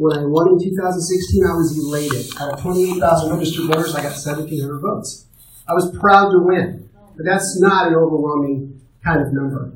[0.00, 2.30] When I won in 2016, I was elated.
[2.40, 5.26] Out of 28,000 registered voters, I got 1,700 votes.
[5.66, 9.72] I was proud to win, but that's not an overwhelming kind of number.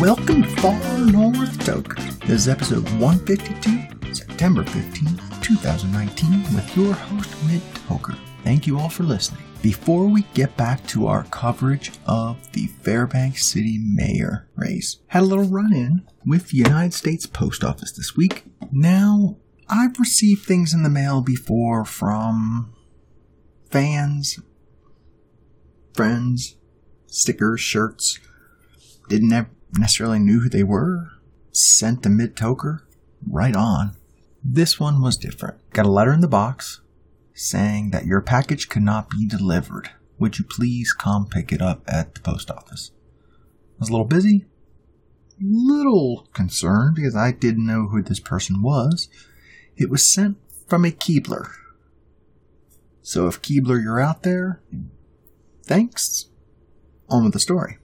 [0.00, 2.18] Welcome Far North Toker.
[2.20, 8.18] This is episode 152, September 15th, 2019, with your host, Mid Toker.
[8.42, 9.49] Thank you all for listening.
[9.62, 15.26] Before we get back to our coverage of the Fairbanks City mayor race, had a
[15.26, 18.44] little run in with the United States Post Office this week.
[18.72, 19.36] Now,
[19.68, 22.72] I've received things in the mail before from
[23.70, 24.38] fans,
[25.92, 26.56] friends,
[27.06, 28.18] stickers, shirts.
[29.10, 29.46] Didn't
[29.78, 31.08] necessarily knew who they were.
[31.52, 32.80] Sent to mid toker.
[33.28, 33.94] Right on.
[34.42, 35.58] This one was different.
[35.72, 36.79] Got a letter in the box
[37.40, 39.90] saying that your package cannot be delivered.
[40.18, 42.90] Would you please come pick it up at the post office?
[43.76, 44.44] I was a little busy,
[45.40, 49.08] little concerned because I didn't know who this person was.
[49.74, 51.50] It was sent from a Keebler.
[53.00, 54.60] So if Keebler, you're out there,
[55.64, 56.26] thanks.
[57.08, 57.78] On with the story.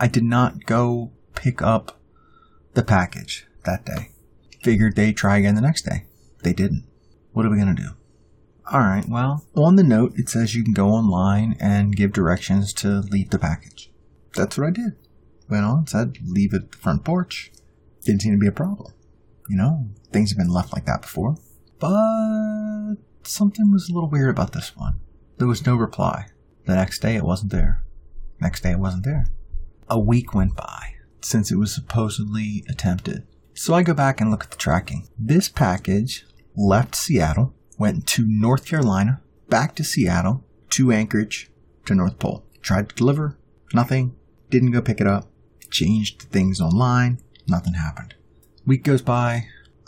[0.00, 2.00] I did not go pick up
[2.72, 4.10] the package that day.
[4.62, 6.06] Figured they'd try again the next day.
[6.42, 6.86] They didn't.
[7.32, 7.90] What are we going to do?
[8.72, 12.72] All right, well, on the note, it says you can go online and give directions
[12.74, 13.90] to leave the package.
[14.34, 14.96] That's what I did.
[15.50, 17.52] Went on, said leave it at the front porch.
[18.04, 18.92] Didn't seem to be a problem.
[19.48, 21.36] You know, things have been left like that before.
[21.78, 24.94] But something was a little weird about this one.
[25.36, 26.28] There was no reply.
[26.64, 27.84] The next day, it wasn't there.
[28.40, 29.26] Next day, it wasn't there.
[29.90, 33.26] A week went by since it was supposedly attempted.
[33.54, 35.08] So I go back and look at the tracking.
[35.18, 36.24] This package
[36.56, 41.50] left Seattle went to North Carolina, back to Seattle, to Anchorage,
[41.86, 42.44] to North Pole.
[42.62, 43.36] Tried to deliver,
[43.72, 44.14] nothing.
[44.50, 45.28] Didn't go pick it up.
[45.70, 48.14] Changed things online, nothing happened.
[48.66, 49.46] Week goes by.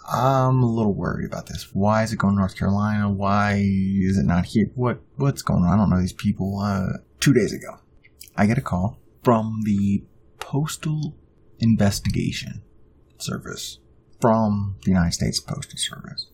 [0.08, 1.68] I'm a little worried about this.
[1.72, 3.10] Why is it going to North Carolina?
[3.10, 4.70] Why is it not here?
[4.74, 5.72] What what's going on?
[5.72, 6.60] I don't know these people.
[6.60, 7.78] Uh, two days ago,
[8.36, 10.04] I get a call from the
[10.38, 11.16] Postal
[11.58, 12.62] Investigation
[13.18, 13.78] Service
[14.20, 16.28] from the United States Postal Service.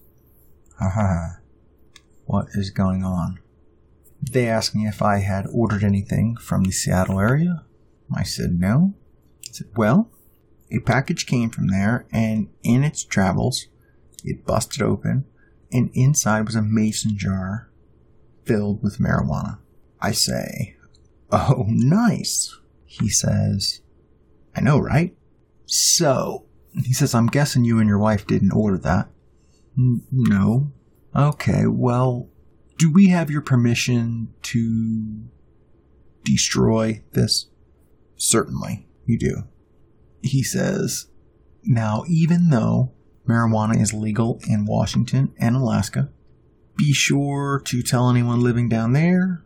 [0.79, 1.42] Haha
[2.33, 3.39] what is going on.
[4.23, 7.65] They asked me if I had ordered anything from the Seattle area.
[8.15, 8.95] I said no.
[9.47, 10.11] I said, well,
[10.71, 13.67] a package came from there, and in its travels,
[14.25, 15.27] it busted open,
[15.71, 17.71] and inside was a mason jar
[18.47, 19.59] filled with marijuana.
[20.01, 20.77] I say,
[21.31, 22.59] oh, nice.
[22.87, 23.83] He says,
[24.57, 25.15] I know, right?
[25.67, 26.47] So,
[26.83, 29.11] he says, I'm guessing you and your wife didn't order that.
[29.77, 30.73] No,
[31.15, 32.29] Okay, well,
[32.79, 35.25] do we have your permission to
[36.25, 37.49] destroy this?
[38.17, 39.45] Certainly, you do.
[40.23, 41.09] He says,
[41.65, 42.93] now, even though
[43.29, 46.09] marijuana is legal in Washington and Alaska,
[46.77, 49.45] be sure to tell anyone living down there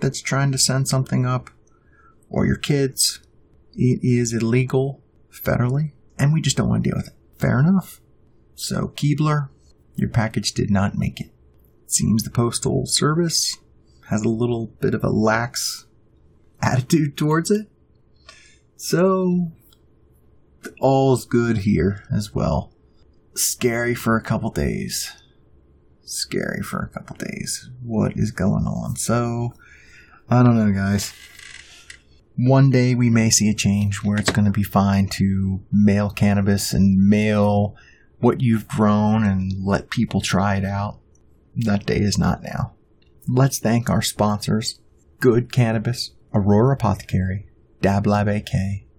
[0.00, 1.50] that's trying to send something up,
[2.28, 3.20] or your kids.
[3.74, 5.02] It is illegal
[5.32, 7.14] federally, and we just don't want to deal with it.
[7.38, 8.00] Fair enough.
[8.54, 9.48] So, Keebler,
[9.98, 11.30] your package did not make it.
[11.86, 13.58] Seems the Postal Service
[14.08, 15.86] has a little bit of a lax
[16.62, 17.66] attitude towards it.
[18.76, 19.50] So,
[20.80, 22.72] all's good here as well.
[23.34, 25.12] Scary for a couple days.
[26.02, 27.68] Scary for a couple days.
[27.82, 28.96] What is going on?
[28.96, 29.52] So,
[30.30, 31.12] I don't know, guys.
[32.36, 36.08] One day we may see a change where it's going to be fine to mail
[36.08, 37.74] cannabis and mail
[38.20, 40.98] what you've grown and let people try it out.
[41.56, 42.74] That day is not now.
[43.26, 44.80] Let's thank our sponsors
[45.20, 47.48] Good Cannabis, Aurora Apothecary,
[47.80, 48.52] Dab Lab AK,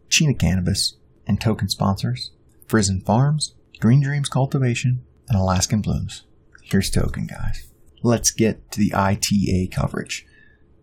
[0.09, 2.31] Chena Cannabis, and token sponsors
[2.67, 6.25] Frizen Farms, Green Dreams Cultivation, and Alaskan Blooms.
[6.63, 7.71] Here's token, guys.
[8.03, 10.25] Let's get to the ITA coverage.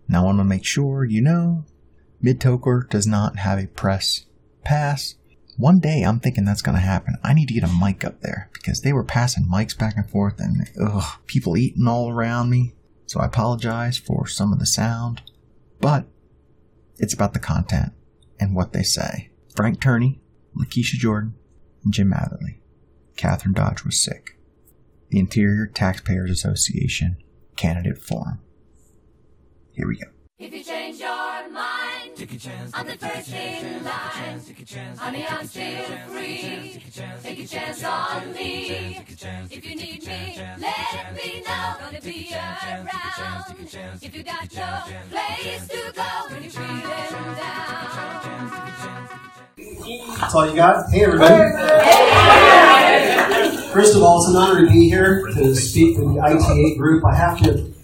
[0.09, 1.65] Now, I want to make sure you know
[2.21, 4.27] Mid Toker does not have a press
[4.65, 5.15] pass
[5.57, 7.17] one day I'm thinking that's going to happen.
[7.25, 10.09] I need to get a mic up there because they were passing mics back and
[10.09, 12.75] forth and ugh, people eating all around me.
[13.07, 15.23] So I apologize for some of the sound,
[15.81, 16.07] but
[16.99, 17.93] it's about the content
[18.39, 19.31] and what they say.
[19.55, 20.21] Frank Turney,
[20.57, 21.35] Lakeisha Jordan,
[21.85, 22.59] and Jim Matherly.
[23.17, 24.39] Catherine Dodge was sick.
[25.11, 27.17] The Interior Taxpayers Association
[27.57, 28.41] Candidate Forum.
[29.73, 30.09] Here we go.
[32.19, 32.49] If a chance.
[32.49, 34.41] your mind I'm the first in line.
[34.97, 36.81] Honey, I'm still free.
[37.23, 39.05] Take a chance on me.
[39.51, 41.77] If you need me, let me know.
[41.79, 42.89] Gonna be around.
[44.01, 48.17] If you got no place to go when you're feeling down.
[50.19, 50.91] That's all you got?
[50.91, 51.35] Hey, everybody.
[53.75, 57.05] First of all, it's an honor to be here to speak with the ITA group.
[57.05, 57.76] I have to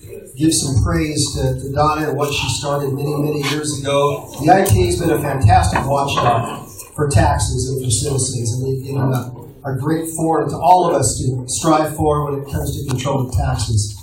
[0.42, 4.26] give some praise to, to Donna and what she started many, many years ago.
[4.42, 9.02] The ITA has been a fantastic watchdog for taxes and for citizens, and they've given
[9.02, 12.90] a, a great forum to all of us to strive for when it comes to
[12.90, 13.96] controlling taxes.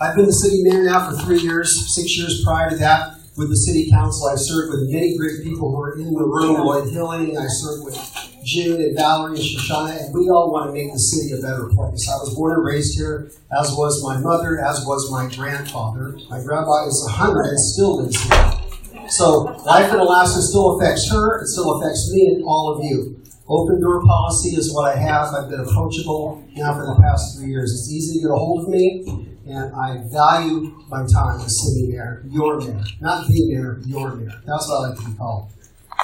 [0.00, 3.48] I've been the city mayor now for three years, six years prior to that with
[3.48, 4.28] the city council.
[4.28, 7.84] I've served with many great people who are in the room, Lloyd Hilling, I served
[7.84, 7.96] with
[8.44, 11.66] June and Valerie and Shoshana, and we all want to make the city a better
[11.72, 12.06] place.
[12.06, 16.18] I was born and raised here, as was my mother, as was my grandfather.
[16.28, 19.08] My grandpa is 100 and still lives here.
[19.08, 23.16] So life in Alaska still affects her, it still affects me and all of you.
[23.50, 25.34] Open door policy is what I have.
[25.34, 27.72] I've been approachable now for the past three years.
[27.72, 31.88] It's easy to get a hold of me and I value my time as city
[31.88, 34.40] mayor, your mayor, not the mayor, your mayor.
[34.46, 35.50] That's what I like to be called.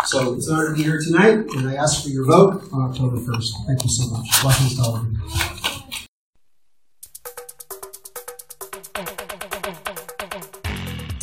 [0.05, 2.91] So it's an honor to be here tonight, and I ask for your vote on
[2.91, 3.67] October 1st.
[3.67, 4.43] Thank you so much.
[4.43, 5.56] Blessings to all of you.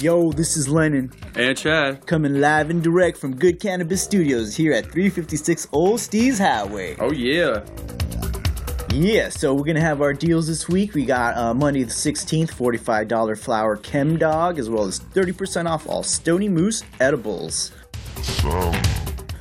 [0.03, 2.05] Yo, this is Lennon, And Chad.
[2.05, 6.97] coming live and direct from Good Cannabis Studios here at 356 Old Steese Highway.
[6.99, 7.63] Oh yeah.
[8.93, 10.93] Yeah, so we're gonna have our deals this week.
[10.93, 15.87] We got uh, Monday the 16th, $45 flower Chem Dog, as well as 30% off
[15.87, 17.71] all Stony Moose edibles.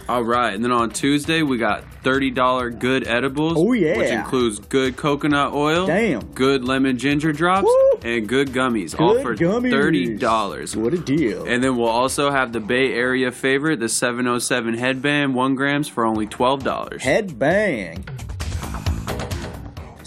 [0.09, 3.55] All right, and then on Tuesday we got thirty dollar good edibles.
[3.57, 3.97] Oh, yeah.
[3.97, 6.21] which includes good coconut oil, Damn.
[6.35, 7.99] good lemon ginger drops, Woo.
[8.03, 9.71] and good gummies, all for gummies.
[9.71, 10.77] thirty dollars.
[10.77, 11.45] What a deal.
[11.47, 16.05] And then we'll also have the Bay Area favorite, the 707 headband, one grams for
[16.05, 17.03] only twelve dollars.
[17.03, 18.05] Headbang.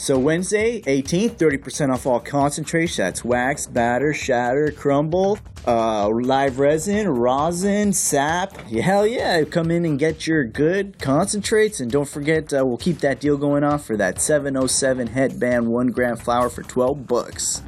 [0.06, 2.96] So Wednesday, 18th, 30% off all concentrates.
[2.96, 8.56] That's wax, batter, shatter, crumble, uh, live resin, rosin, sap.
[8.70, 9.44] Hell yeah.
[9.46, 11.80] Come in and get your good concentrates.
[11.80, 15.88] And don't forget, uh, we'll keep that deal going on for that 707 headband, one
[15.88, 17.64] gram flour for 12 bucks.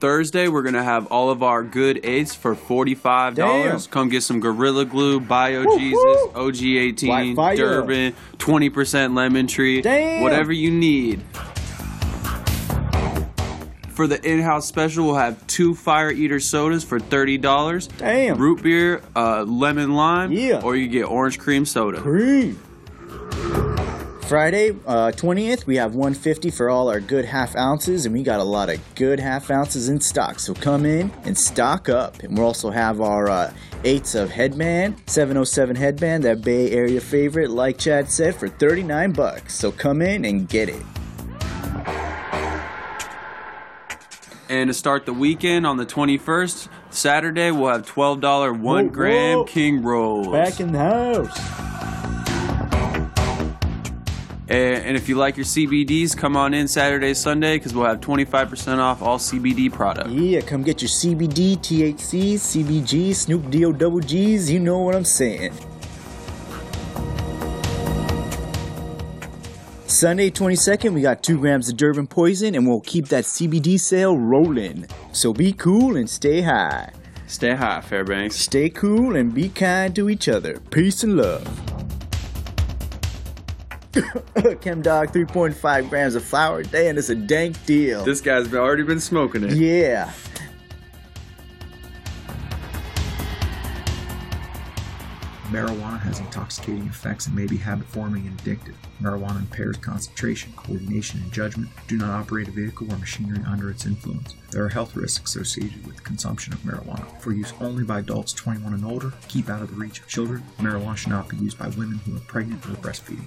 [0.00, 3.84] Thursday, we're gonna have all of our good eighths for forty-five dollars.
[3.86, 3.92] Damn.
[3.92, 6.30] Come get some Gorilla Glue, Bio Woo, Jesus, woo.
[6.34, 10.22] OG eighteen, Durban, twenty percent lemon tree, Damn.
[10.22, 11.20] whatever you need.
[13.90, 17.86] For the in-house special, we'll have two Fire Eater sodas for thirty dollars.
[17.98, 18.38] Damn.
[18.38, 20.62] Root beer, uh, lemon lime, Yeah.
[20.64, 22.00] or you get orange cream soda.
[22.00, 22.58] Cream.
[24.30, 28.38] Friday, uh, 20th, we have 150 for all our good half ounces, and we got
[28.38, 30.38] a lot of good half ounces in stock.
[30.38, 32.22] So come in and stock up.
[32.22, 37.50] And we'll also have our uh, eights of headband, 707 headband, that Bay Area favorite,
[37.50, 39.56] like Chad said, for 39 bucks.
[39.56, 40.84] So come in and get it.
[44.48, 48.92] And to start the weekend on the twenty-first, Saturday, we'll have twelve dollar one Whoa,
[48.92, 49.44] gram whoa.
[49.44, 50.28] King rolls.
[50.28, 51.69] Back in the house.
[54.50, 58.78] And, if you like your CBDs, come on in Saturday, Sunday, because we'll have 25%
[58.78, 60.10] off all CBD products.
[60.10, 64.50] Yeah, come get your CBD, THC, CBG, Snoop D-O double G's.
[64.50, 65.52] You know what I'm saying.
[69.86, 74.18] Sunday 22nd, we got 2 grams of Durban poison, and we'll keep that CBD sale
[74.18, 74.86] rolling.
[75.12, 76.90] So be cool and stay high.
[77.28, 78.34] Stay high, Fairbanks.
[78.34, 80.58] Stay cool and be kind to each other.
[80.70, 81.46] Peace and love.
[84.60, 88.04] Chem Dog 3.5 grams of flour a day, and it's a dank deal.
[88.04, 89.52] This guy's already been smoking it.
[89.52, 90.12] yeah.
[95.50, 98.74] Marijuana has intoxicating effects and may be habit forming and addictive.
[99.02, 101.68] Marijuana impairs concentration, coordination, and judgment.
[101.88, 104.36] Do not operate a vehicle or machinery under its influence.
[104.52, 107.20] There are health risks associated with consumption of marijuana.
[107.20, 110.44] For use only by adults 21 and older, keep out of the reach of children.
[110.58, 113.26] Marijuana should not be used by women who are pregnant or breastfeeding.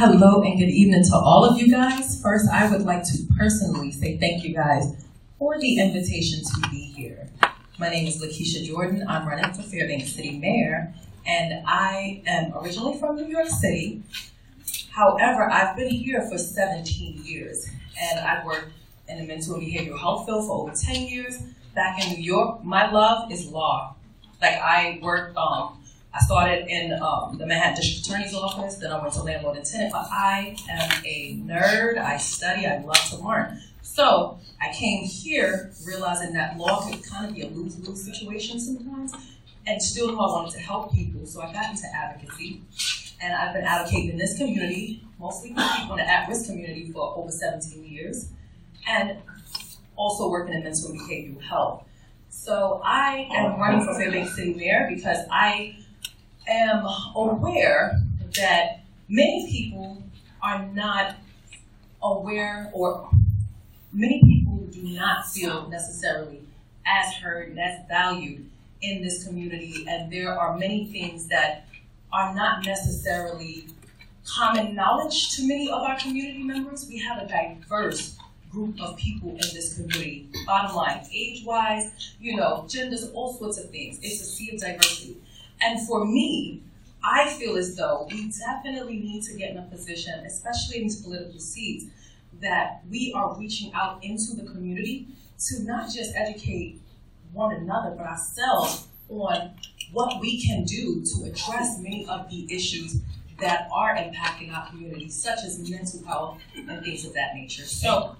[0.00, 2.22] Hello and good evening to all of you guys.
[2.22, 4.94] First, I would like to personally say thank you guys
[5.40, 7.28] for the invitation to be here.
[7.80, 9.04] My name is Lakeisha Jordan.
[9.08, 10.94] I'm running for Fairbanks City Mayor,
[11.26, 14.04] and I am originally from New York City.
[14.90, 17.68] However, I've been here for 17 years,
[18.00, 18.70] and I've worked
[19.08, 21.42] in the mental and behavioral health field for over 10 years.
[21.74, 23.96] Back in New York, my love is law.
[24.40, 25.77] Like I worked, um,
[26.18, 29.64] I started in um, the Manhattan District Attorney's Office, then I went to landlord and
[29.64, 29.92] tenant.
[29.92, 31.98] But I am a nerd.
[31.98, 32.66] I study.
[32.66, 33.60] I love to learn.
[33.82, 39.14] So I came here realizing that law could kind of be a lose-lose situation sometimes,
[39.66, 42.62] and still know I wanted to help people, so I got into advocacy.
[43.22, 47.30] And I've been advocating in this community, mostly people in the at-risk community for over
[47.30, 48.30] 17 years,
[48.88, 49.18] and
[49.94, 51.84] also working in mental and behavioral health.
[52.28, 55.76] So I am running for Fairbanks City Mayor because I
[56.48, 58.00] am aware
[58.36, 60.02] that many people
[60.42, 61.16] are not
[62.02, 63.10] aware or
[63.92, 66.40] many people do not feel necessarily
[66.86, 68.48] as heard and as valued
[68.80, 71.66] in this community and there are many things that
[72.12, 73.66] are not necessarily
[74.24, 76.86] common knowledge to many of our community members.
[76.88, 78.16] We have a diverse
[78.50, 80.28] group of people in this community.
[80.46, 83.98] Bottom line, age-wise, you know, genders, all sorts of things.
[84.02, 85.16] It's a sea of diversity.
[85.60, 86.62] And for me,
[87.04, 91.02] I feel as though we definitely need to get in a position, especially in these
[91.02, 91.86] political seats,
[92.40, 95.08] that we are reaching out into the community
[95.46, 96.80] to not just educate
[97.32, 99.52] one another, but ourselves on
[99.92, 103.00] what we can do to address many of the issues
[103.40, 107.64] that are impacting our community, such as mental health and things of that nature.
[107.64, 108.16] So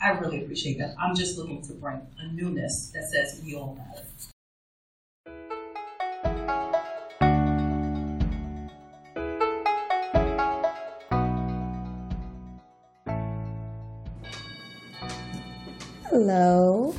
[0.00, 0.94] I really appreciate that.
[0.98, 4.06] I'm just looking to bring a newness that says we all matter.
[16.14, 16.94] Hello.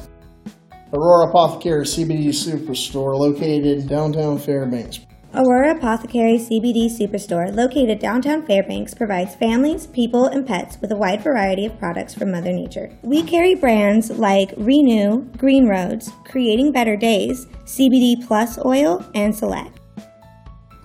[0.92, 5.00] Aurora Apothecary CBD Superstore located in downtown Fairbanks.
[5.34, 11.24] Aurora Apothecary CBD Superstore, located downtown Fairbanks, provides families, people, and pets with a wide
[11.24, 12.92] variety of products from Mother Nature.
[13.04, 19.80] We carry brands like Renew, Green Roads, Creating Better Days, CBD Plus Oil, and Select.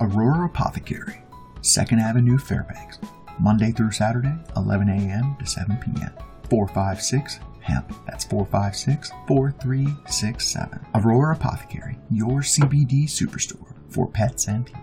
[0.01, 1.21] Aurora Apothecary,
[1.63, 3.01] 2nd Avenue, Fairbanks.
[3.41, 5.37] Monday through Saturday, 11 a.m.
[5.41, 6.13] to 7 p.m.
[6.49, 7.93] 456 Hemp.
[8.07, 10.87] That's 456 4367.
[10.95, 14.81] Aurora Apothecary, your CBD superstore for pets and people.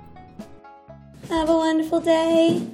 [1.29, 2.67] Have a wonderful day.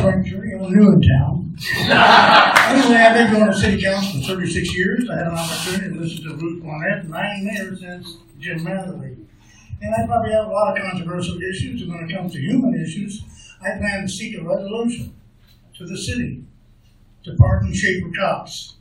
[0.00, 1.56] Frank Turney, I'm new in town.
[2.68, 5.10] anyway, I've been going to city council for 36 years.
[5.10, 8.60] I had an opportunity to listen to Ruth Burnett, and I ain't there since Jim
[8.60, 9.16] Matherly.
[9.80, 12.74] And I probably have a lot of controversial issues, and when it comes to human
[12.80, 13.22] issues,
[13.60, 15.14] I plan to seek a resolution
[15.76, 16.44] to the city
[17.24, 18.74] to pardon Schaefer Cox.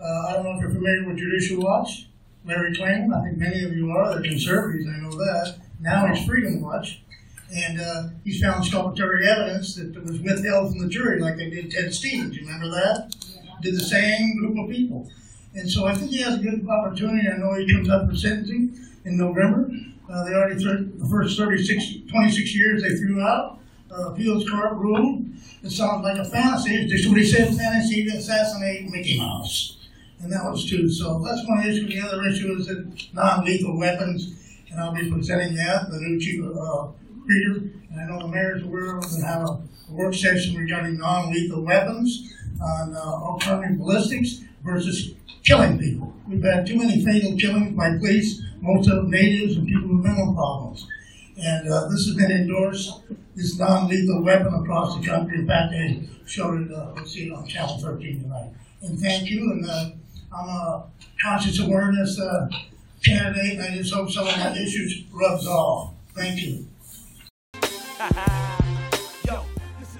[0.00, 2.08] Uh, I don't know if you're familiar with Judicial Watch,
[2.44, 3.14] Larry Klayman.
[3.14, 4.12] I think many of you are.
[4.12, 5.56] They're conservatives, I know that.
[5.80, 7.00] Now he's Freedom Watch.
[7.54, 11.70] And uh, he's found exculpatory evidence that was withheld from the jury, like they did
[11.70, 12.36] Ted Stevens.
[12.36, 13.14] You remember that?
[13.62, 15.08] Did the same group of people.
[15.54, 17.28] And so I think he has a good opportunity.
[17.28, 19.70] I know he comes up for sentencing in November.
[20.08, 23.58] Uh, they already, threw, the first 36, 26 years they threw out.
[23.90, 25.24] Uh, appeals court ruled.
[25.62, 26.76] It sounds like a fantasy.
[26.76, 29.78] It's just what he said fantasy to assassinate Mickey Mouse.
[30.20, 30.90] And that was true.
[30.90, 31.86] So that's one issue.
[31.86, 34.34] The other issue is that non lethal weapons.
[34.70, 36.88] And I'll be presenting that, the new chief uh,
[37.24, 37.70] reader.
[37.90, 41.32] And I know the mayor's aware of and have a, a work session regarding non
[41.32, 45.14] lethal weapons on uh, alternative ballistics versus
[45.44, 46.12] killing people.
[46.26, 50.04] We've had too many fatal killings by police, most of them natives and people with
[50.04, 50.86] mental problems.
[51.36, 53.02] And uh, this has been endorsed,
[53.34, 55.38] this non-lethal weapon across the country.
[55.38, 58.50] In fact, they showed it, uh, we'll see it on Channel 13 tonight.
[58.82, 59.90] And thank you, and uh,
[60.34, 60.84] I'm a
[61.22, 62.48] conscious awareness uh,
[63.04, 65.92] candidate, and I just hope some of my issues rubs off.
[66.14, 66.68] Thank you.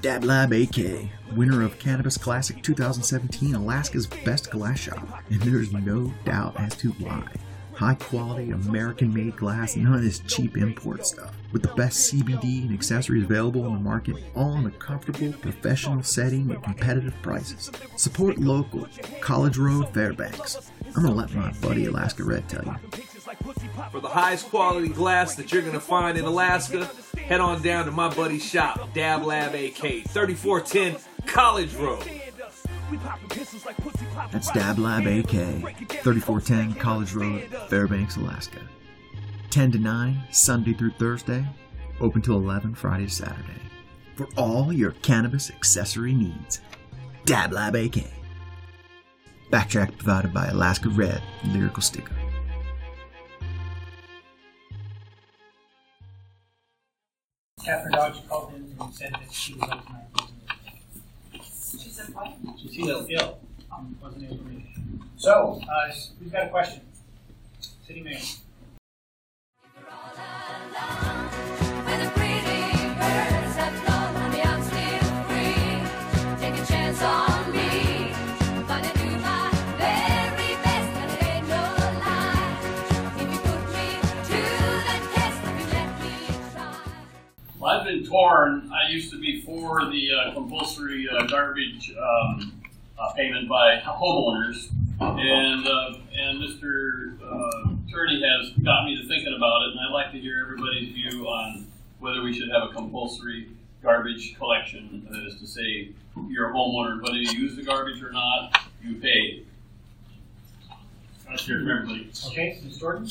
[0.05, 5.09] Dab Lab AK, winner of Cannabis Classic 2017, Alaska's best glass shop.
[5.31, 7.27] And there's no doubt as to why.
[7.73, 11.35] High quality, American made glass, none of this cheap import stuff.
[11.53, 16.03] With the best CBD and accessories available on the market, all in a comfortable, professional
[16.03, 17.71] setting at competitive prices.
[17.97, 18.87] Support local,
[19.23, 20.71] College Road, Fairbanks.
[20.95, 22.77] I'm gonna let my buddy Alaska Red tell you.
[23.93, 26.87] For the highest quality glass that you're going to find in Alaska,
[27.19, 30.97] head on down to my buddy's shop, Dab Lab AK, 3410
[31.27, 32.09] College Road.
[34.33, 38.61] That's Dab Lab AK, 3410 College Road, Fairbanks, Alaska.
[39.51, 41.47] 10 to 9, Sunday through Thursday,
[42.01, 43.61] open till 11, Friday to Saturday.
[44.15, 46.63] For all your cannabis accessory needs,
[47.27, 48.05] Dab Lab AK.
[49.51, 52.15] Backtrack provided by Alaska Red, lyrical sticker.
[57.65, 60.05] Catherine Dodge called in and said that she was overnight.
[61.43, 62.35] She said what?
[62.71, 63.39] She was ill.
[63.73, 64.83] Um, wasn't able to make it.
[65.17, 65.91] So, uh,
[66.21, 66.83] who's got a question?
[67.87, 68.21] City Mayor.
[88.15, 88.71] I've.
[88.73, 92.63] I used to be for the uh, compulsory uh, garbage um,
[92.97, 97.19] uh, payment by homeowners, and uh, and Mr.
[97.21, 100.93] Uh, Turney has got me to thinking about it, and I'd like to hear everybody's
[100.93, 101.67] view on
[101.99, 103.49] whether we should have a compulsory
[103.83, 105.07] garbage collection.
[105.11, 105.91] That is to say,
[106.29, 109.43] you're a homeowner, whether you use the garbage or not, you pay.
[111.29, 111.85] Let's hear.
[112.29, 112.79] Okay, Ms.
[112.79, 113.09] Jordan?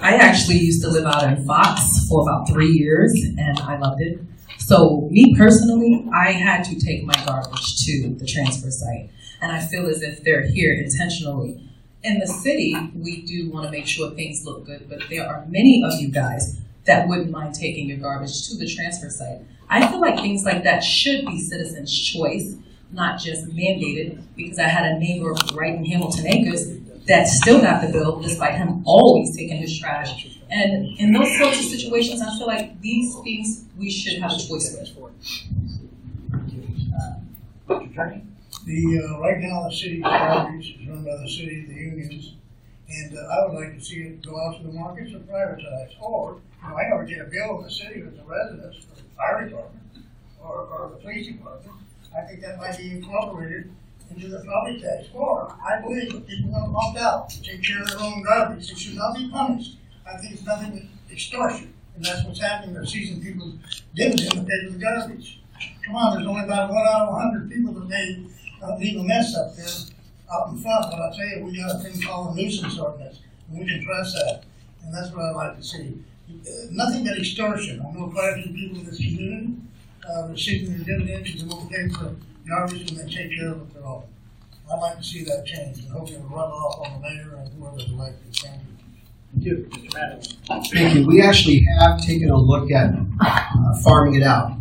[0.00, 4.02] I actually used to live out in Fox for about three years and I loved
[4.02, 4.18] it.
[4.66, 9.10] So, me personally, I had to take my garbage to the transfer site.
[9.42, 11.68] And I feel as if they're here intentionally.
[12.02, 15.44] In the city, we do want to make sure things look good, but there are
[15.48, 19.42] many of you guys that wouldn't mind taking your garbage to the transfer site.
[19.68, 22.56] I feel like things like that should be citizens' choice,
[22.90, 27.86] not just mandated, because I had a neighbor right in Hamilton Acres that still got
[27.86, 30.33] the bill despite him always taking his trash.
[30.54, 34.36] And in those sorts of situations, I feel like these things we should have a
[34.36, 35.18] choice with.
[37.66, 38.22] Mr.
[38.64, 42.34] The, uh, right now, the city garbage is run by the city, the unions,
[42.88, 46.00] and uh, I would like to see it go out to the markets or privatized.
[46.00, 48.94] Or, you know, I never get a bill in the city as a resident for
[48.94, 49.82] the fire department
[50.40, 51.76] or, or the police department.
[52.16, 53.72] I think that might be incorporated
[54.08, 55.08] into the property tax.
[55.14, 58.68] Or, I believe if people want to opt out, take care of their own garbage,
[58.68, 59.78] they should not be punished.
[60.06, 62.74] I think it's nothing but extortion, and that's what's happening.
[62.74, 63.54] They're seizing people's
[63.94, 65.40] dividend to pay for the garbage.
[65.84, 69.34] Come on, there's only about one out of a hundred people that made a mess
[69.36, 69.66] up there
[70.32, 70.90] out in front.
[70.90, 73.84] But I tell you, we got a thing called a nuisance ordinance, and we can
[73.84, 74.44] trust that.
[74.82, 75.98] And that's what I'd like to see.
[76.30, 77.80] Uh, nothing but extortion.
[77.80, 79.54] I know quite a few people in this community
[80.08, 82.16] uh, receiving their dividends and will pay for
[82.48, 84.04] garbage and then take care of it their own.
[84.72, 87.52] I'd like to see that change, and hopefully it'll rub off on the mayor and
[87.58, 88.34] whoever's elected.
[88.34, 88.73] Thank you.
[90.72, 91.06] Thank you.
[91.06, 94.52] We actually have taken a look at uh, farming it out.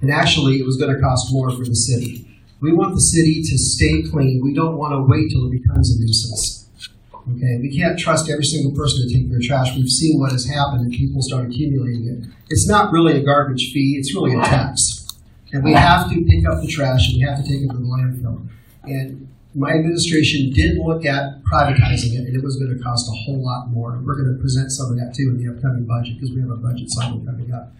[0.00, 2.26] And actually, it was going to cost more for the city.
[2.60, 4.40] We want the city to stay clean.
[4.42, 6.68] We don't want to wait till it becomes a nuisance.
[7.14, 9.76] Okay, we can't trust every single person to take their trash.
[9.76, 12.28] We've seen what has happened and people start accumulating it.
[12.48, 15.06] It's not really a garbage fee, it's really a tax.
[15.52, 17.76] And we have to pick up the trash and we have to take it to
[17.76, 18.48] the landfill.
[18.84, 23.16] And my administration did look at privatizing it and it was going to cost a
[23.24, 24.00] whole lot more.
[24.04, 26.50] We're going to present some of that too in the upcoming budget because we have
[26.50, 27.72] a budget cycle coming up.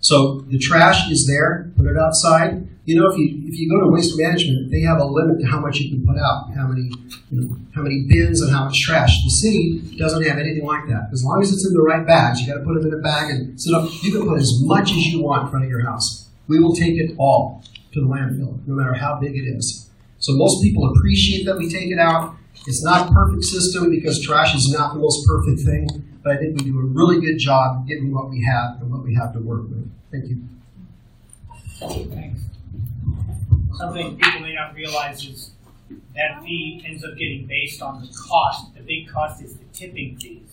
[0.00, 2.66] So the trash is there, put it outside.
[2.86, 5.46] You know, if you if you go to waste management, they have a limit to
[5.46, 6.90] how much you can put out, how many
[7.30, 9.22] you know, how many bins and how much trash.
[9.22, 11.10] The city doesn't have anything like that.
[11.12, 13.00] As long as it's in the right bags, you got to put them in a
[13.00, 13.88] bag and sit up.
[14.02, 16.28] You can put as much as you want in front of your house.
[16.48, 19.81] We will take it all to the landfill, no matter how big it is.
[20.22, 22.36] So most people appreciate that we take it out.
[22.68, 25.88] It's not a perfect system because trash is not the most perfect thing,
[26.22, 29.02] but I think we do a really good job getting what we have and what
[29.02, 29.90] we have to work with.
[30.12, 30.44] Thank you.
[32.14, 32.40] Thanks.
[33.74, 35.50] Something people may not realize is
[36.14, 38.72] that fee ends up getting based on the cost.
[38.76, 40.48] The big cost is the tipping fees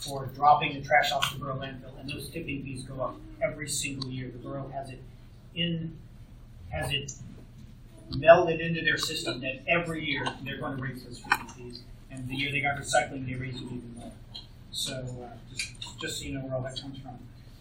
[0.00, 3.68] for dropping the trash off the borough landfill, and those tipping fees go up every
[3.68, 4.28] single year.
[4.28, 5.00] The borough has it
[5.54, 5.96] in,
[6.70, 7.12] has it
[8.12, 11.22] melded into their system that every year they're going to raise those
[11.56, 14.12] fees, and the year they got recycling, they raise it even more.
[14.72, 17.18] So uh, just, just so you know where all that comes from.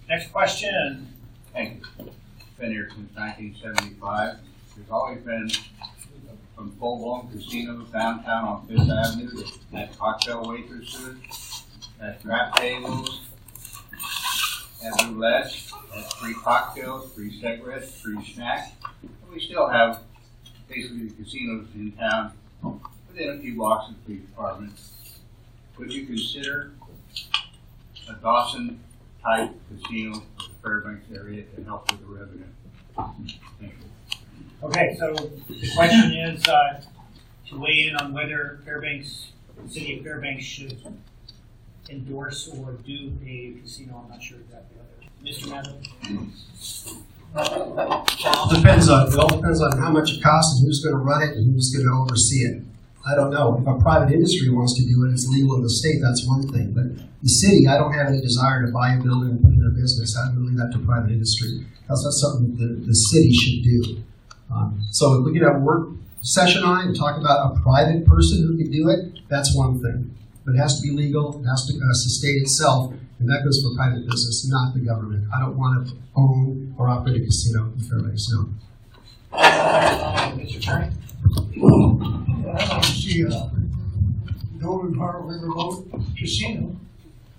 [0.07, 1.07] Next question.
[1.53, 2.11] Thank you.
[2.59, 4.37] Been here since nineteen seventy-five.
[4.75, 5.49] There's always been
[6.55, 11.63] from full-blown casinos downtown on Fifth Avenue that cocktail waitresses,
[11.99, 13.21] had draft tables,
[14.81, 15.51] had roulette,
[15.93, 18.71] had free cocktails, free cigarettes, free snacks.
[19.31, 20.01] We still have
[20.67, 22.33] basically the casinos in town
[23.09, 24.73] within a few blocks of the police department.
[25.77, 26.71] Would you consider
[28.09, 28.79] a Dawson
[29.23, 32.43] type casino for the Fairbanks area to help with the revenue?
[32.95, 33.69] Thank you.
[34.63, 36.81] Okay, so the question is uh,
[37.49, 39.31] to weigh in on whether Fairbanks,
[39.63, 40.77] the city of Fairbanks should
[41.89, 44.01] endorse or do a casino.
[44.03, 44.77] I'm not sure exactly.
[45.23, 45.49] Mr.
[45.49, 46.33] Madden?
[47.37, 50.97] It all depends on, it all depends on how much it costs and who's gonna
[50.97, 52.63] run it and who's gonna oversee it.
[53.05, 55.69] I don't know, if a private industry wants to do it, it's legal in the
[55.69, 59.01] state, that's one thing, but the city, I don't have any desire to buy a
[59.01, 61.65] building and put in a business, I would leave that to private industry.
[61.87, 64.03] That's not something the, the city should do.
[64.53, 65.89] Um, so if we could have a work
[66.21, 69.79] session on it and talk about a private person who could do it, that's one
[69.79, 70.15] thing.
[70.43, 73.61] But it has to be legal, it has to uh, sustain itself, and that goes
[73.61, 75.27] for private business, not the government.
[75.33, 78.49] I don't want to own or operate a casino in Fairbanks, no.
[79.33, 80.61] Mr.
[80.61, 80.91] Turney?
[81.25, 83.51] I'd like to see a
[84.59, 86.75] Golden Heart Riverboat Casino.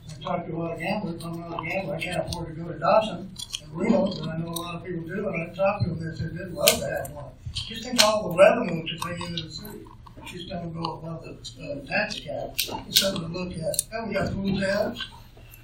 [0.08, 2.62] I talked to a lot of gamblers, I'm not a gambler, I can't afford to
[2.62, 3.30] go to Dawson.
[3.62, 6.10] and don't, but I know a lot of people do, and I talked to them,
[6.10, 7.24] they said they'd love to have one.
[7.52, 9.78] Just think all the revenue to bring into the city.
[10.26, 12.50] Just don't go above the, uh, tax cap.
[12.86, 13.82] It's something to look at.
[13.92, 15.06] And we got food tabs,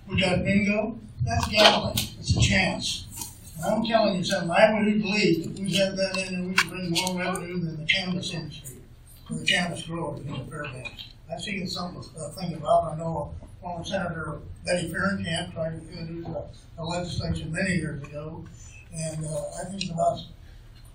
[0.08, 3.06] we got bingo, that's gambling, it's a chance.
[3.56, 6.54] And I'm telling you something, I really believe if we had that in there, we
[6.54, 8.76] could bring more revenue than the cannabis industry,
[9.30, 11.04] or the cannabis growers in the Fairbanks.
[11.32, 16.26] I've seen some, uh, thing about, I know former Senator Bettye Fahrenkamp tried to introduce
[16.26, 16.44] a,
[16.78, 18.44] a legislation many years ago,
[18.94, 20.20] and, uh, I think it's about,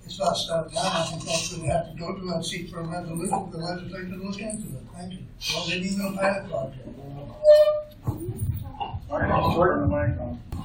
[0.05, 2.69] it's about starting now, I think that's what we have to go to and seek
[2.69, 5.19] for a resolution, the legislature to look into it, thank you.
[5.53, 6.87] Well, they need no pilot project.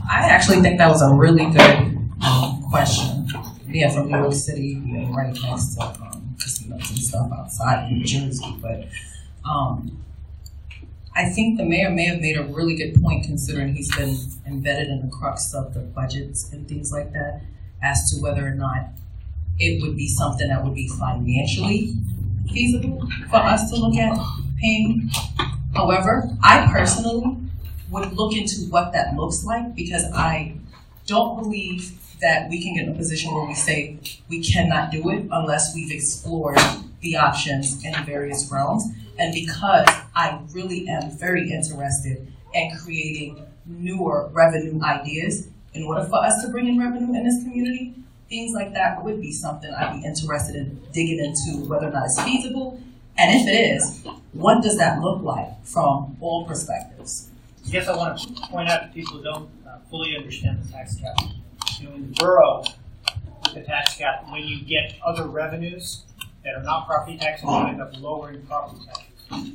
[0.08, 3.26] I actually think that was a really good um, question.
[3.68, 4.80] Yeah, from New York City,
[5.10, 8.86] right next to um, casinos and stuff outside of New Jersey, but
[9.48, 10.04] um,
[11.16, 14.88] I think the mayor may have made a really good point considering he's been embedded
[14.88, 17.40] in the crux of the budgets and things like that
[17.82, 18.88] as to whether or not
[19.58, 21.94] it would be something that would be financially
[22.52, 24.18] feasible for us to look at
[24.60, 25.08] paying.
[25.74, 27.43] However, I personally
[27.94, 30.56] would look into what that looks like because I
[31.06, 35.10] don't believe that we can get in a position where we say we cannot do
[35.10, 36.58] it unless we've explored
[37.02, 38.84] the options in various realms.
[39.18, 46.16] And because I really am very interested in creating newer revenue ideas in order for
[46.16, 47.94] us to bring in revenue in this community,
[48.28, 52.06] things like that would be something I'd be interested in digging into whether or not
[52.06, 52.80] it's feasible.
[53.16, 57.28] And if it is, what does that look like from all perspectives?
[57.66, 60.70] I guess I want to point out to people who don't uh, fully understand the
[60.70, 61.16] tax cap.
[61.80, 62.64] You know, in the borough,
[63.42, 66.02] with the tax cap, when you get other revenues
[66.44, 69.52] that are not property tax, you end up lowering property taxes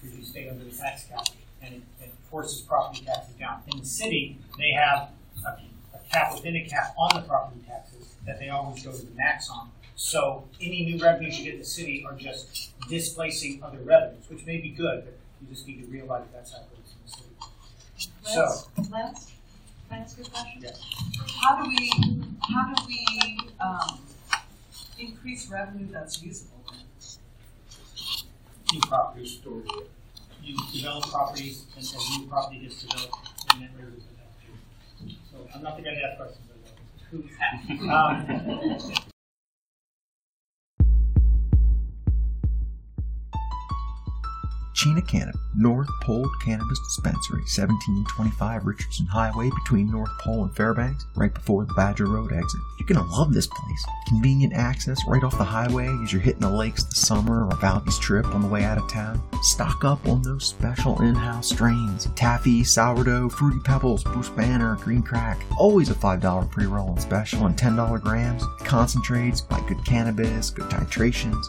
[0.00, 1.26] because you stay under the tax cap,
[1.62, 3.62] and it, it forces property taxes down.
[3.72, 5.10] In the city, they have
[5.46, 5.50] a,
[5.94, 9.14] a cap within a cap on the property taxes that they always go to the
[9.14, 9.70] max on.
[9.94, 14.44] So any new revenues you get in the city are just displacing other revenues, which
[14.46, 16.81] may be good, but you just need to realize that's how it works.
[18.22, 19.32] So, Lance, Lance,
[19.88, 20.62] can I ask you a question?
[20.62, 20.80] Yes.
[21.42, 21.90] How do we,
[22.48, 24.00] how do we, um,
[24.98, 26.62] increase revenue that's usable?
[28.72, 29.40] new properties,
[30.42, 33.14] you develop properties, and as new property gets developed,
[33.52, 35.16] and then revenues are down.
[35.30, 36.48] So I'm not the guy to ask questions.
[36.48, 38.92] I know.
[39.02, 39.11] Um,
[44.82, 51.32] Chena Cannabis, North Pole Cannabis Dispensary, 1725 Richardson Highway between North Pole and Fairbanks, right
[51.32, 52.60] before the Badger Road exit.
[52.80, 53.86] You're gonna love this place.
[54.08, 57.96] Convenient access right off the highway as you're hitting the lakes this summer or Valley's
[58.00, 59.22] trip on the way out of town.
[59.42, 62.08] Stock up on those special in-house strains.
[62.16, 65.44] Taffy, sourdough, fruity pebbles, Bruce Banner, green crack.
[65.58, 68.42] Always a $5 pre-roll and special and $10 grams.
[68.64, 71.44] Concentrates by Good Cannabis, Good Titrations.